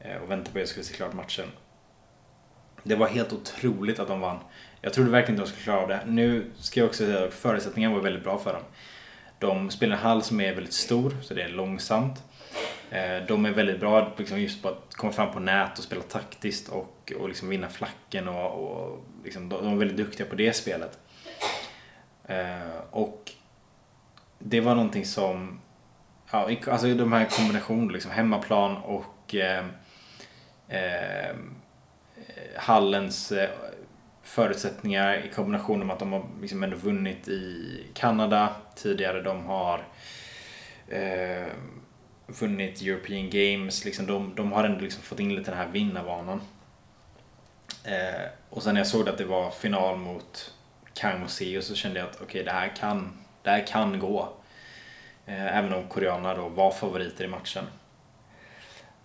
eh, 0.00 0.16
och 0.16 0.30
väntade 0.30 0.50
på 0.52 0.58
att 0.58 0.60
jag 0.60 0.68
skulle 0.68 0.84
se 0.84 0.94
klart 0.94 1.12
matchen. 1.12 1.48
Det 2.82 2.94
var 2.94 3.08
helt 3.08 3.32
otroligt 3.32 3.98
att 3.98 4.08
de 4.08 4.20
vann. 4.20 4.38
Jag 4.80 4.92
trodde 4.92 5.10
verkligen 5.10 5.34
inte 5.34 5.50
de 5.50 5.52
skulle 5.52 5.64
klara 5.64 5.80
av 5.82 5.88
det. 5.88 6.00
Nu 6.06 6.50
ska 6.56 6.80
jag 6.80 6.86
också 6.86 7.04
säga 7.04 7.24
att 7.24 7.34
förutsättningarna 7.34 7.94
var 7.94 8.02
väldigt 8.02 8.24
bra 8.24 8.38
för 8.38 8.52
dem. 8.52 8.62
De 9.38 9.70
spelar 9.70 9.96
en 9.96 10.02
hall 10.02 10.22
som 10.22 10.40
är 10.40 10.54
väldigt 10.54 10.72
stor, 10.72 11.16
så 11.22 11.34
det 11.34 11.42
är 11.42 11.48
långsamt. 11.48 12.22
Eh, 12.90 13.26
de 13.28 13.44
är 13.46 13.50
väldigt 13.50 13.80
bra 13.80 14.14
liksom 14.16 14.40
just 14.40 14.62
på 14.62 14.68
att 14.68 14.94
komma 14.94 15.12
fram 15.12 15.32
på 15.32 15.40
nät 15.40 15.78
och 15.78 15.84
spela 15.84 16.02
taktiskt 16.02 16.68
och, 16.68 17.12
och 17.18 17.28
liksom 17.28 17.48
vinna 17.48 17.68
flacken 17.68 18.28
och, 18.28 18.50
och 18.50 19.04
liksom, 19.24 19.48
de 19.48 19.72
är 19.72 19.76
väldigt 19.76 19.96
duktiga 19.96 20.26
på 20.26 20.34
det 20.34 20.52
spelet. 20.52 20.98
Eh, 22.28 22.78
och 22.90 23.32
det 24.38 24.60
var 24.60 24.74
någonting 24.74 25.04
som, 25.04 25.60
ja, 26.30 26.50
alltså 26.66 26.94
de 26.94 27.12
här 27.12 27.24
kombinationerna, 27.24 27.92
liksom 27.92 28.10
hemmaplan 28.10 28.76
och 28.76 29.34
eh, 29.34 29.64
eh, 30.68 31.36
hallens 32.56 33.32
eh, 33.32 33.50
förutsättningar 34.22 35.24
i 35.24 35.28
kombination 35.28 35.86
med 35.86 35.94
att 35.94 35.98
de 35.98 36.12
har 36.12 36.24
liksom 36.40 36.62
ändå 36.62 36.76
vunnit 36.76 37.28
i 37.28 37.86
Kanada 37.94 38.54
tidigare. 38.74 39.22
De 39.22 39.46
har 39.46 39.84
eh, 40.88 41.46
vunnit 42.26 42.82
European 42.82 43.30
Games. 43.30 43.84
Liksom 43.84 44.06
de, 44.06 44.34
de 44.34 44.52
har 44.52 44.64
ändå 44.64 44.80
liksom 44.80 45.02
fått 45.02 45.20
in 45.20 45.34
lite 45.34 45.50
den 45.50 45.58
här 45.58 45.68
vinnarvanan. 45.68 46.40
Eh, 47.84 48.28
och 48.50 48.62
sen 48.62 48.74
när 48.74 48.80
jag 48.80 48.88
såg 48.88 49.08
att 49.08 49.18
det 49.18 49.24
var 49.24 49.50
final 49.50 49.96
mot 49.96 50.54
Kang 50.98 51.22
och 51.22 51.30
Seo 51.30 51.62
så 51.62 51.74
kände 51.74 51.98
jag 51.98 52.08
att 52.08 52.14
okej, 52.14 52.24
okay, 52.24 52.42
det, 52.42 52.50
här 52.50 52.76
kan, 52.76 53.12
det 53.42 53.50
här 53.50 53.66
kan 53.66 53.98
gå. 53.98 54.32
Eh, 55.26 55.56
även 55.56 55.72
om 55.72 55.88
koreanerna 55.88 56.34
då 56.34 56.48
var 56.48 56.70
favoriter 56.70 57.24
i 57.24 57.28
matchen. 57.28 57.64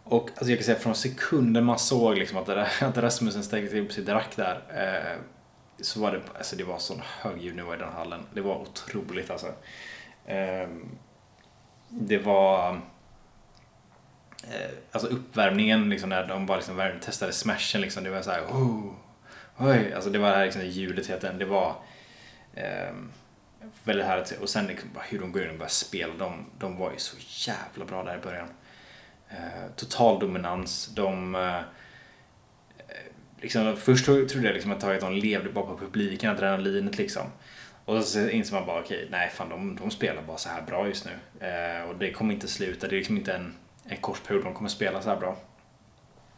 Och 0.04 0.30
alltså 0.30 0.50
jag 0.50 0.60
kan 0.60 0.66
säga 0.66 0.80
från 0.80 0.96
sekunden 0.96 1.66
man 1.66 1.80
såg 1.80 2.18
liksom 2.18 2.38
att, 2.38 2.50
att 2.82 2.98
Rasmussen 2.98 3.44
till 3.44 3.86
upp 3.86 3.92
sitt 3.92 4.10
rack 4.10 4.36
där 4.36 4.62
eh, 4.70 5.20
så 5.82 6.00
var 6.00 6.12
det, 6.12 6.22
alltså 6.38 6.56
det 6.56 6.64
var 6.64 6.78
sån 6.78 7.02
hög 7.22 7.42
ljudnivå 7.42 7.74
i 7.74 7.78
den 7.78 7.94
hallen. 7.94 8.26
Det 8.34 8.42
var 8.42 8.56
otroligt 8.56 9.32
alltså. 9.32 9.48
Eh, 10.26 10.68
det 11.90 12.18
var 12.18 12.82
eh, 14.44 14.72
alltså 14.92 15.08
uppvärmningen 15.08 15.90
liksom 15.90 16.10
när 16.10 16.28
de 16.28 16.46
bara 16.46 16.58
liksom 16.58 16.92
testade 17.02 17.34
smashen 17.34 17.82
liksom. 17.82 18.04
Det 18.04 18.10
var 18.10 18.22
så 18.22 18.32
här, 18.32 18.42
oh, 18.42 18.92
oj, 19.58 19.94
alltså 19.94 20.10
det 20.10 20.20
var 20.20 20.30
det 20.30 20.36
här 20.36 20.44
liksom, 20.44 20.66
ljudet 20.66 21.08
hela 21.08 21.20
tiden. 21.20 21.38
Det 21.38 21.46
var 21.46 21.76
eh, 22.54 22.94
väldigt 23.84 24.06
härligt 24.06 24.32
Och 24.42 24.50
sen 24.50 24.68
liksom, 24.68 24.90
hur 25.10 25.20
de 25.20 25.32
går 25.32 25.44
in 25.44 25.50
och 25.50 25.58
börjar 25.58 25.70
spela. 25.70 26.14
De, 26.14 26.46
de 26.60 26.78
var 26.78 26.92
ju 26.92 26.98
så 26.98 27.18
jävla 27.52 27.86
bra 27.86 28.04
där 28.04 28.18
i 28.18 28.22
början. 28.22 28.48
Eh, 29.30 29.72
total 29.76 30.20
dominans. 30.20 30.88
De 30.96 31.36
eh, 31.36 31.62
liksom, 33.42 33.78
först 33.78 34.06
trodde 34.06 34.48
jag 34.48 34.54
liksom 34.54 34.72
ett 34.72 34.80
tag 34.80 34.96
att 34.96 35.02
de 35.02 35.14
levde 35.14 35.50
bara 35.50 35.66
på 35.66 35.78
publiken, 35.78 36.32
adrenalinet 36.32 36.98
liksom. 36.98 37.24
Och 37.86 38.04
så 38.04 38.30
inser 38.30 38.56
man 38.56 38.66
bara 38.66 38.80
okej, 38.80 38.98
okay, 38.98 39.10
nej 39.12 39.30
fan 39.30 39.50
de, 39.50 39.76
de 39.76 39.92
spelar 39.92 40.22
bara 40.22 40.38
så 40.38 40.50
här 40.50 40.62
bra 40.62 40.88
just 40.88 41.06
nu. 41.06 41.48
Eh, 41.48 41.90
och 41.90 41.96
det 41.96 42.12
kommer 42.12 42.34
inte 42.34 42.48
sluta, 42.48 42.88
det 42.88 42.96
är 42.96 42.98
liksom 42.98 43.18
inte 43.18 43.34
en, 43.34 43.54
en 43.86 43.98
kort 43.98 44.28
period 44.28 44.44
de 44.44 44.54
kommer 44.54 44.70
spela 44.70 45.02
så 45.02 45.10
här 45.10 45.18
bra. 45.18 45.38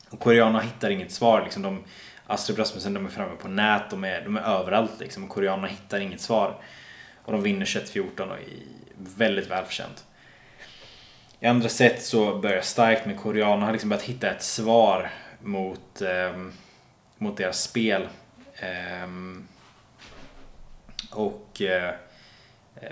Och 0.10 0.20
koreanerna 0.20 0.60
hittar 0.60 0.90
inget 0.90 1.12
svar 1.12 1.44
liksom. 1.44 1.62
De, 1.62 1.84
Astrid 2.28 2.60
Rasmussen 2.60 2.94
de 2.94 3.06
är 3.06 3.10
framme 3.10 3.36
på 3.36 3.48
nät, 3.48 3.90
de 3.90 4.04
är, 4.04 4.22
de 4.22 4.38
är 4.38 4.42
överallt 4.42 5.00
liksom. 5.00 5.24
Och 5.24 5.30
koreanerna 5.30 5.68
hittar 5.68 6.00
inget 6.00 6.22
svar. 6.22 6.56
Och 7.16 7.32
de 7.32 7.44
vinner 7.44 7.66
21-14 7.66 8.22
och 8.22 8.38
är 8.38 8.44
väldigt 9.18 9.50
välförtjänt. 9.50 10.06
I 11.40 11.46
andra 11.48 11.70
set 11.70 12.04
så 12.04 12.38
börjar 12.38 12.62
starkt 12.62 13.06
med 13.06 13.20
koreanerna 13.20 13.66
har 13.66 13.72
liksom 13.72 13.90
börjat 13.90 14.04
hitta 14.04 14.32
ett 14.32 14.44
svar 14.44 15.12
mot, 15.44 16.02
eh, 16.02 16.38
mot 17.18 17.38
deras 17.38 17.62
spel. 17.62 18.08
Eh, 18.56 19.10
och 21.12 21.62
eh, 21.62 21.94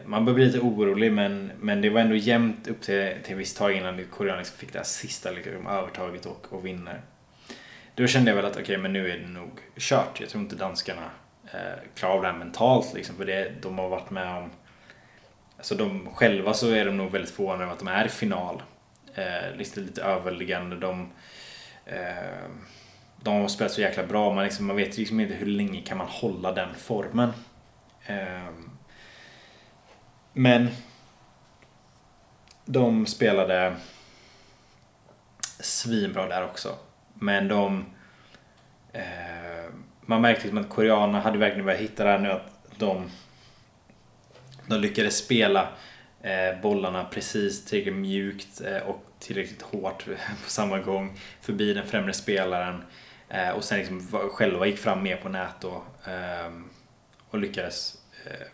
man 0.06 0.26
börjar 0.26 0.36
bli 0.36 0.46
lite 0.46 0.60
orolig 0.60 1.14
men, 1.14 1.52
men 1.60 1.82
det 1.82 1.90
var 1.90 2.02
ändå 2.02 2.16
jämnt 2.16 2.68
upp 2.68 2.82
till, 2.82 3.14
till 3.24 3.32
en 3.32 3.38
viss 3.38 3.54
tag 3.54 3.74
innan 3.74 4.06
koreanerna 4.06 4.40
liksom 4.40 4.58
fick 4.58 4.74
det 4.74 4.80
här 4.80 4.86
sista 4.86 5.32
liksom, 5.32 5.68
övertaget 5.68 6.26
och, 6.26 6.48
och 6.50 6.66
vinner. 6.66 7.02
Då 7.96 8.08
kände 8.08 8.32
jag 8.32 8.36
väl 8.36 8.46
att 8.46 8.52
okej, 8.52 8.64
okay, 8.64 8.78
men 8.78 8.94
nu 8.94 9.12
är 9.12 9.18
det 9.18 9.28
nog 9.28 9.60
kört. 9.78 10.20
Jag 10.20 10.30
tror 10.30 10.44
inte 10.44 10.56
danskarna 10.56 11.12
eh, 11.54 11.90
klarar 11.96 12.16
av 12.16 12.22
det 12.22 12.28
här 12.28 12.38
mentalt 12.38 12.94
liksom, 12.94 13.16
för 13.16 13.26
det, 13.26 13.52
de 13.62 13.78
har 13.78 13.90
varit 13.90 14.10
med 14.10 14.38
om 14.38 14.50
Alltså 15.64 15.76
de 15.76 16.08
själva 16.14 16.54
så 16.54 16.70
är 16.70 16.86
de 16.86 16.98
nog 16.98 17.12
väldigt 17.12 17.32
förvånade 17.32 17.64
över 17.64 17.74
att 17.74 17.80
de 17.80 17.88
är 17.88 18.06
i 18.06 18.10
final. 18.10 18.64
Eh, 19.16 19.56
lite, 19.58 19.80
lite 19.80 20.04
överliggande. 20.04 20.76
De, 20.76 21.12
eh, 21.86 22.50
de 23.22 23.42
har 23.42 23.48
spelat 23.48 23.72
så 23.74 23.82
jäkla 23.82 24.04
bra. 24.04 24.34
Man, 24.34 24.44
liksom, 24.44 24.66
man 24.66 24.76
vet 24.76 24.98
liksom 24.98 25.20
inte 25.20 25.34
hur 25.34 25.46
länge 25.46 25.82
kan 25.82 25.98
man 25.98 26.08
hålla 26.08 26.52
den 26.52 26.76
formen. 26.76 27.34
Eh, 28.06 28.50
men 30.34 30.70
de 32.66 33.06
spelade 33.06 33.76
svinbra 35.60 36.28
där 36.28 36.44
också. 36.44 36.76
Men 37.24 37.48
de... 37.48 37.86
Eh, 38.94 39.74
man 40.02 40.22
märkte 40.22 40.44
liksom 40.44 40.58
att 40.58 40.70
koreanerna 40.70 41.20
hade 41.20 41.38
verkligen 41.38 41.66
börjat 41.66 41.82
hitta 41.82 42.04
det 42.04 42.10
här 42.10 42.20
nu 42.20 42.32
att 42.32 42.78
de 42.78 43.10
de 44.68 44.80
lyckades 44.80 45.18
spela 45.18 45.70
eh, 46.22 46.62
bollarna 46.62 47.04
precis 47.04 47.66
tillräckligt 47.66 47.96
mjukt 47.96 48.62
eh, 48.62 48.78
och 48.78 49.06
tillräckligt 49.20 49.62
hårt 49.62 50.06
på 50.44 50.50
samma 50.50 50.80
gång 50.80 51.20
förbi 51.42 51.74
den 51.74 51.88
främre 51.88 52.14
spelaren 52.14 52.84
eh, 53.30 53.50
och 53.50 53.64
sen 53.64 53.78
liksom 53.78 54.08
själva 54.12 54.66
gick 54.66 54.78
fram 54.78 55.04
mer 55.04 55.16
på 55.16 55.30
nät 55.30 55.56
då. 55.62 55.84
Ehm, 56.06 56.70
och 57.30 57.40
lyckades 57.40 57.98
eh, 58.26 58.48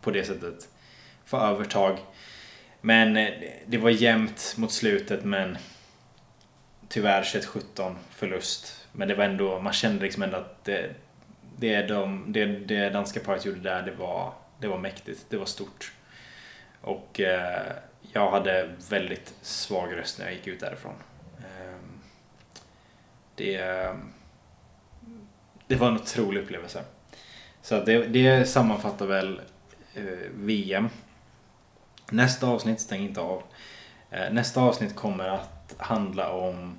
på 0.00 0.10
det 0.10 0.24
sättet 0.24 0.68
få 1.24 1.36
övertag. 1.36 1.98
Men 2.80 3.16
eh, 3.16 3.32
det 3.66 3.78
var 3.78 3.90
jämnt 3.90 4.54
mot 4.56 4.72
slutet 4.72 5.24
men 5.24 5.58
tyvärr 6.90 7.22
21-17 7.22 7.94
förlust. 8.10 8.86
Men 8.92 9.08
det 9.08 9.14
var 9.14 9.24
ändå, 9.24 9.60
man 9.60 9.72
kände 9.72 10.02
liksom 10.02 10.22
ändå 10.22 10.36
att 10.36 10.64
det, 10.64 10.94
det, 11.56 11.82
de, 11.82 12.32
det, 12.32 12.46
det 12.46 12.90
danska 12.90 13.20
paret 13.20 13.44
gjorde 13.44 13.60
där, 13.60 13.82
det 13.82 13.92
var 13.92 14.32
det 14.60 14.68
var 14.68 14.78
mäktigt, 14.78 15.26
det 15.28 15.36
var 15.36 15.46
stort. 15.46 15.92
Och 16.80 17.20
eh, 17.20 17.72
jag 18.12 18.30
hade 18.30 18.76
väldigt 18.90 19.34
svag 19.42 19.96
röst 19.96 20.18
när 20.18 20.26
jag 20.26 20.34
gick 20.34 20.46
ut 20.46 20.60
därifrån. 20.60 20.94
Eh, 21.38 21.76
det, 23.34 23.58
det 25.66 25.76
var 25.76 25.88
en 25.88 25.96
otrolig 25.96 26.40
upplevelse. 26.40 26.82
Så 27.62 27.84
det, 27.84 28.06
det 28.06 28.44
sammanfattar 28.48 29.06
väl 29.06 29.40
eh, 29.94 30.04
VM. 30.34 30.88
Nästa 32.10 32.46
avsnitt, 32.46 32.80
stäng 32.80 33.02
inte 33.02 33.20
av. 33.20 33.42
Eh, 34.10 34.32
nästa 34.32 34.60
avsnitt 34.60 34.96
kommer 34.96 35.28
att 35.28 35.74
handla 35.78 36.32
om 36.32 36.78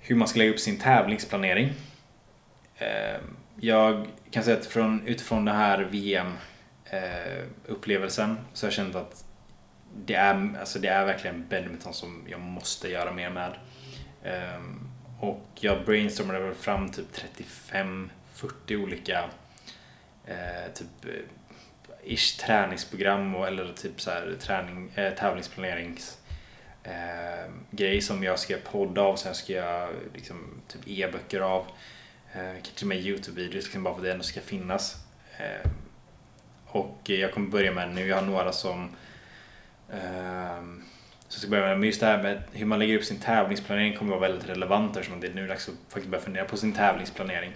hur 0.00 0.16
man 0.16 0.28
ska 0.28 0.38
lägga 0.38 0.50
upp 0.50 0.60
sin 0.60 0.78
tävlingsplanering. 0.78 1.72
Eh, 2.76 3.16
jag 3.60 4.06
kan 4.30 4.44
säga 4.44 4.56
att 4.56 4.66
från, 4.66 5.06
utifrån 5.06 5.44
den 5.44 5.56
här 5.56 5.88
VM-upplevelsen 5.90 8.30
eh, 8.30 8.36
så 8.52 8.66
har 8.66 8.68
jag 8.68 8.74
känt 8.74 8.94
att 8.94 9.24
det 10.04 10.14
är, 10.14 10.56
alltså 10.60 10.78
det 10.78 10.88
är 10.88 11.04
verkligen 11.04 11.46
badminton 11.50 11.94
som 11.94 12.24
jag 12.28 12.40
måste 12.40 12.88
göra 12.88 13.12
mer 13.12 13.30
med. 13.30 13.52
Eh, 14.22 14.62
och 15.20 15.46
jag 15.54 15.84
brainstormade 15.84 16.38
väl 16.38 16.54
fram 16.54 16.88
typ 16.88 17.06
35-40 17.72 18.08
olika 18.76 19.24
typ 20.74 20.86
ish 22.04 22.40
träningsprogram 22.40 23.34
och, 23.34 23.46
eller 23.46 23.72
typ 23.72 24.00
så 24.00 24.10
här 24.10 24.36
träning, 24.40 24.90
tävlingsplanerings 25.16 26.18
eh, 26.88 27.50
grej 27.70 28.00
som 28.00 28.22
jag 28.22 28.38
ska 28.38 28.56
podda 28.70 29.02
av. 29.02 29.16
Sen 29.16 29.34
ska 29.34 29.52
jag 29.52 29.88
liksom 30.14 30.62
typ 30.68 30.80
e-böcker 30.88 31.40
av. 31.40 31.66
Eh, 32.32 32.62
kanske 32.62 32.86
med 32.86 32.98
Youtube-videos 32.98 33.52
liksom 33.52 33.82
bara 33.82 33.94
för 33.94 34.00
att 34.00 34.04
det 34.04 34.12
ändå 34.12 34.24
ska 34.24 34.40
finnas. 34.40 34.96
Eh, 35.38 35.70
och 36.66 37.00
jag 37.04 37.32
kommer 37.32 37.48
börja 37.48 37.72
med 37.72 37.94
nu. 37.94 38.06
Jag 38.06 38.16
har 38.16 38.26
några 38.26 38.52
som 38.52 38.90
eh, 39.92 40.62
så 41.28 41.40
ska 41.40 41.50
börja 41.50 41.66
med, 41.66 41.78
men 41.78 41.86
just 41.86 42.00
det 42.00 42.06
här 42.06 42.22
med 42.22 42.42
hur 42.52 42.66
man 42.66 42.78
lägger 42.78 42.98
upp 42.98 43.04
sin 43.04 43.18
tävlingsplanering 43.18 43.96
kommer 43.96 44.10
vara 44.10 44.28
väldigt 44.28 44.48
relevant 44.48 44.96
eftersom 44.96 45.20
det 45.20 45.26
är 45.26 45.34
nu 45.34 45.46
dags 45.46 45.68
att 45.68 45.74
faktiskt 45.88 46.10
börja 46.10 46.24
fundera 46.24 46.44
på 46.44 46.56
sin 46.56 46.72
tävlingsplanering. 46.72 47.52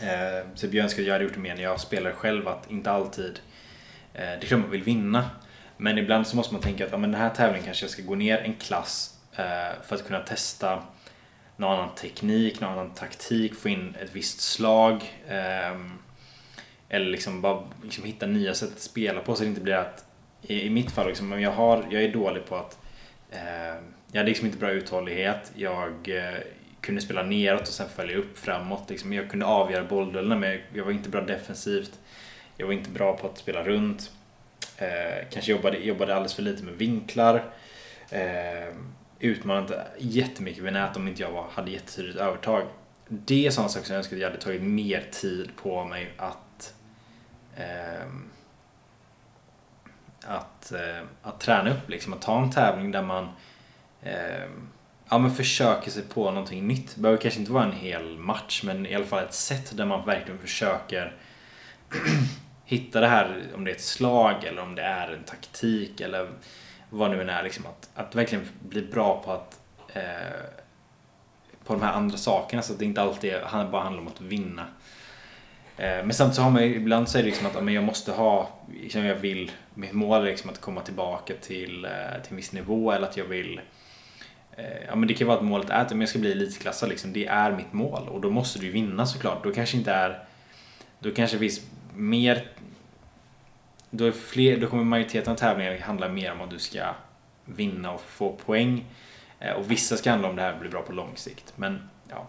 Eh, 0.00 0.46
så 0.54 0.66
jag 0.66 0.74
önskar 0.74 1.02
att 1.02 1.06
jag 1.06 1.14
hade 1.14 1.24
gjort 1.24 1.34
det 1.34 1.40
mer 1.40 1.54
när 1.54 1.62
jag 1.62 1.80
spelar 1.80 2.12
själv, 2.12 2.48
att 2.48 2.70
inte 2.70 2.90
alltid... 2.90 3.40
Eh, 4.14 4.20
det 4.20 4.24
är 4.24 4.40
klart 4.40 4.60
man 4.60 4.70
vill 4.70 4.82
vinna, 4.82 5.30
men 5.76 5.98
ibland 5.98 6.26
så 6.26 6.36
måste 6.36 6.54
man 6.54 6.62
tänka 6.62 6.84
att 6.84 6.92
ja, 6.92 6.98
men 6.98 7.12
den 7.12 7.20
här 7.20 7.30
tävlingen 7.30 7.64
kanske 7.64 7.84
jag 7.84 7.90
ska 7.90 8.02
gå 8.02 8.14
ner 8.14 8.38
en 8.38 8.54
klass 8.54 9.18
eh, 9.36 9.82
för 9.86 9.94
att 9.94 10.06
kunna 10.06 10.20
testa 10.20 10.82
någon 11.56 11.72
annan 11.72 11.94
teknik, 11.94 12.60
någon 12.60 12.72
annan 12.72 12.90
taktik, 12.90 13.54
få 13.54 13.68
in 13.68 13.94
ett 14.02 14.10
visst 14.12 14.40
slag. 14.40 14.94
Eh, 15.28 15.76
eller 16.88 17.06
liksom 17.06 17.40
bara 17.40 17.62
liksom 17.82 18.04
hitta 18.04 18.26
nya 18.26 18.54
sätt 18.54 18.72
att 18.72 18.80
spela 18.80 19.20
på 19.20 19.34
så 19.34 19.42
det 19.42 19.48
inte 19.48 19.60
blir 19.60 19.74
att 19.74 20.04
i, 20.42 20.66
i 20.66 20.70
mitt 20.70 20.90
fall 20.90 21.06
liksom, 21.06 21.40
jag, 21.40 21.52
har, 21.52 21.84
jag 21.90 22.02
är 22.02 22.12
dålig 22.12 22.46
på 22.46 22.56
att 22.56 22.78
eh, 23.30 23.82
jag 24.12 24.20
hade 24.20 24.28
liksom 24.28 24.46
inte 24.46 24.58
bra 24.58 24.70
uthållighet. 24.70 25.52
Jag 25.54 26.08
eh, 26.08 26.38
kunde 26.80 27.00
spela 27.00 27.22
neråt 27.22 27.60
och 27.60 27.68
sen 27.68 27.88
följa 27.88 28.16
upp 28.16 28.38
framåt. 28.38 28.90
Liksom, 28.90 29.12
jag 29.12 29.30
kunde 29.30 29.46
avgöra 29.46 29.84
bollduellerna 29.84 30.36
men 30.36 30.60
jag 30.74 30.84
var 30.84 30.92
inte 30.92 31.08
bra 31.08 31.20
defensivt. 31.20 31.98
Jag 32.56 32.66
var 32.66 32.72
inte 32.72 32.90
bra 32.90 33.16
på 33.16 33.26
att 33.26 33.38
spela 33.38 33.62
runt. 33.62 34.12
Eh, 34.78 35.28
kanske 35.30 35.52
jobbade, 35.52 35.78
jobbade 35.78 36.14
alldeles 36.14 36.34
för 36.34 36.42
lite 36.42 36.64
med 36.64 36.74
vinklar. 36.74 37.44
Eh, 38.10 38.74
utmanade 39.20 39.86
jättemycket 39.98 40.62
vid 40.62 40.72
nät 40.72 40.96
om 40.96 41.08
inte 41.08 41.22
jag 41.22 41.30
var, 41.30 41.46
hade 41.50 41.70
jättetydligt 41.70 42.18
övertag. 42.18 42.62
Det 43.08 43.46
är 43.46 43.50
sådana 43.50 43.68
saker 43.68 43.86
som 43.86 43.94
jag 43.94 43.98
önskar 43.98 44.16
att 44.16 44.22
jag 44.22 44.28
hade 44.28 44.42
tagit 44.42 44.62
mer 44.62 45.04
tid 45.10 45.50
på 45.56 45.84
mig 45.84 46.12
att 46.16 46.74
eh, 47.56 48.06
att, 50.26 50.72
eh, 50.72 51.02
att 51.22 51.40
träna 51.40 51.70
upp, 51.70 51.88
liksom, 51.88 52.12
att 52.12 52.22
ta 52.22 52.42
en 52.42 52.50
tävling 52.50 52.90
där 52.90 53.02
man 53.02 53.28
eh, 54.02 54.48
ja, 55.08 55.18
men 55.18 55.30
försöker 55.30 55.90
sig 55.90 56.02
på 56.02 56.30
någonting 56.30 56.66
nytt. 56.66 56.94
Det 56.94 57.00
behöver 57.00 57.22
kanske 57.22 57.40
inte 57.40 57.52
vara 57.52 57.64
en 57.64 57.72
hel 57.72 58.18
match, 58.18 58.62
men 58.64 58.86
i 58.86 58.94
alla 58.94 59.06
fall 59.06 59.24
ett 59.24 59.34
sätt 59.34 59.76
där 59.76 59.86
man 59.86 60.06
verkligen 60.06 60.38
försöker 60.38 61.16
hitta 62.66 63.00
det 63.00 63.06
här, 63.06 63.42
om 63.54 63.64
det 63.64 63.70
är 63.70 63.74
ett 63.74 63.80
slag 63.80 64.44
eller 64.44 64.62
om 64.62 64.74
det 64.74 64.82
är 64.82 65.12
en 65.12 65.24
taktik 65.24 66.00
eller 66.00 66.28
vad 66.90 67.10
nu 67.10 67.20
än 67.20 67.28
är. 67.28 67.42
Liksom, 67.42 67.66
att, 67.66 67.90
att 67.94 68.14
verkligen 68.14 68.48
bli 68.60 68.82
bra 68.82 69.22
på 69.24 69.32
att 69.32 69.60
eh, 69.94 70.36
på 71.64 71.72
de 71.72 71.82
här 71.82 71.92
andra 71.92 72.16
sakerna 72.16 72.62
så 72.62 72.72
att 72.72 72.78
det 72.78 72.84
inte 72.84 73.02
alltid 73.02 73.32
bara 73.52 73.82
handlar 73.82 74.02
om 74.02 74.08
att 74.08 74.20
vinna. 74.20 74.66
Eh, 75.76 76.04
men 76.04 76.12
samtidigt 76.12 76.36
så 76.36 76.42
har 76.42 76.50
man 76.50 76.62
ibland 76.62 77.08
så 77.08 77.18
är 77.18 77.22
det 77.22 77.28
liksom 77.28 77.46
att 77.46 77.64
men 77.64 77.74
jag 77.74 77.84
måste 77.84 78.12
ha, 78.12 78.48
liksom 78.82 79.04
jag 79.04 79.14
vill, 79.14 79.50
mitt 79.74 79.92
mål 79.92 80.20
är 80.20 80.24
liksom 80.24 80.50
att 80.50 80.60
komma 80.60 80.80
tillbaka 80.80 81.34
till, 81.40 81.84
eh, 81.84 81.90
till 82.22 82.30
en 82.30 82.36
viss 82.36 82.52
nivå 82.52 82.92
eller 82.92 83.06
att 83.06 83.16
jag 83.16 83.24
vill 83.24 83.60
eh, 84.56 84.64
Ja 84.88 84.96
men 84.96 85.08
det 85.08 85.14
kan 85.14 85.26
vara 85.26 85.38
att 85.38 85.44
målet 85.44 85.70
är 85.70 85.80
att 85.80 85.90
jag 85.90 86.08
ska 86.08 86.18
bli 86.18 86.32
elitklassad 86.32 86.88
liksom, 86.88 87.12
det 87.12 87.26
är 87.26 87.52
mitt 87.52 87.72
mål 87.72 88.08
och 88.08 88.20
då 88.20 88.30
måste 88.30 88.58
du 88.58 88.70
vinna 88.70 89.06
såklart. 89.06 89.44
Då 89.44 89.52
kanske 89.52 89.76
inte 89.76 89.92
är, 89.92 90.24
då 90.98 91.10
kanske 91.10 91.38
finns 91.38 91.60
mer, 91.96 92.48
då, 93.90 94.04
är 94.04 94.12
fler, 94.12 94.60
då 94.60 94.66
kommer 94.66 94.84
majoriteten 94.84 95.32
av 95.32 95.36
tävlingar 95.36 95.78
handla 95.78 96.08
mer 96.08 96.32
om 96.32 96.40
att 96.40 96.50
du 96.50 96.58
ska 96.58 96.94
vinna 97.44 97.92
och 97.92 98.00
få 98.00 98.32
poäng. 98.32 98.84
Eh, 99.40 99.52
och 99.52 99.70
vissa 99.70 99.96
ska 99.96 100.10
handla 100.10 100.28
om 100.28 100.36
det 100.36 100.42
här 100.42 100.58
blir 100.58 100.70
bra 100.70 100.82
på 100.82 100.92
lång 100.92 101.16
sikt. 101.16 101.52
Men 101.56 101.88
ja, 102.08 102.26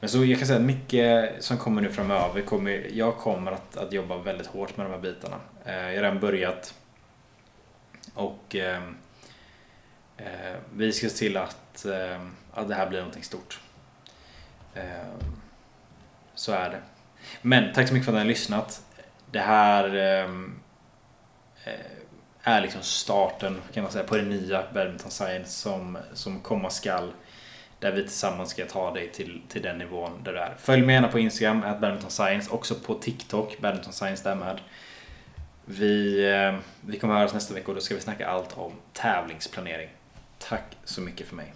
men 0.00 0.10
så 0.10 0.24
jag 0.24 0.38
kan 0.38 0.46
säga 0.46 0.58
att 0.58 0.64
mycket 0.64 1.44
som 1.44 1.58
kommer 1.58 1.82
nu 1.82 1.88
framöver, 1.88 2.42
kommer, 2.42 2.86
jag 2.92 3.16
kommer 3.16 3.52
att, 3.52 3.76
att 3.76 3.92
jobba 3.92 4.18
väldigt 4.18 4.46
hårt 4.46 4.76
med 4.76 4.86
de 4.86 4.92
här 4.92 5.00
bitarna. 5.00 5.36
Eh, 5.64 5.74
jag 5.74 5.84
har 5.84 5.92
redan 5.92 6.20
börjat 6.20 6.74
och 8.14 8.56
eh, 8.56 8.82
eh, 10.16 10.56
vi 10.74 10.92
ska 10.92 11.08
se 11.08 11.16
till 11.16 11.36
att, 11.36 11.84
eh, 11.84 12.20
att 12.52 12.68
det 12.68 12.74
här 12.74 12.88
blir 12.88 12.98
någonting 12.98 13.22
stort. 13.22 13.60
Eh, 14.74 14.82
så 16.34 16.52
är 16.52 16.70
det. 16.70 16.80
Men 17.42 17.72
tack 17.72 17.88
så 17.88 17.94
mycket 17.94 18.04
för 18.04 18.12
att 18.12 18.16
ni 18.16 18.20
har 18.20 18.28
lyssnat. 18.28 18.82
Det 19.30 19.40
här 19.40 19.94
ehm, 19.94 20.60
eh, 21.64 21.72
är 22.42 22.60
liksom 22.60 22.82
starten 22.82 23.60
kan 23.72 23.82
man 23.82 23.92
säga 23.92 24.04
på 24.04 24.16
det 24.16 24.22
nya 24.22 24.64
Badminton 24.74 25.10
Science 25.10 25.50
som, 25.50 25.98
som 26.12 26.40
komma 26.40 26.70
skall. 26.70 27.12
Där 27.78 27.92
vi 27.92 28.02
tillsammans 28.02 28.50
ska 28.50 28.66
ta 28.66 28.94
dig 28.94 29.12
till, 29.12 29.42
till 29.48 29.62
den 29.62 29.78
nivån 29.78 30.22
där 30.24 30.32
du 30.32 30.38
är. 30.38 30.54
Följ 30.58 30.82
mig 30.82 30.94
gärna 30.94 31.08
på 31.08 31.18
Instagram, 31.18 31.62
at 31.64 31.80
badminton 31.80 32.10
science. 32.10 32.50
Också 32.50 32.74
på 32.74 32.94
TikTok, 32.94 33.58
badminton 33.60 33.92
science 33.92 34.28
där 34.28 34.34
med. 34.34 34.60
Vi, 35.64 36.24
eh, 36.30 36.54
vi 36.80 36.98
kommer 36.98 37.14
höras 37.14 37.34
nästa 37.34 37.54
vecka 37.54 37.68
och 37.68 37.74
då 37.74 37.80
ska 37.80 37.94
vi 37.94 38.00
snacka 38.00 38.28
allt 38.28 38.58
om 38.58 38.72
tävlingsplanering. 38.92 39.88
Tack 40.38 40.76
så 40.84 41.00
mycket 41.00 41.26
för 41.26 41.36
mig. 41.36 41.52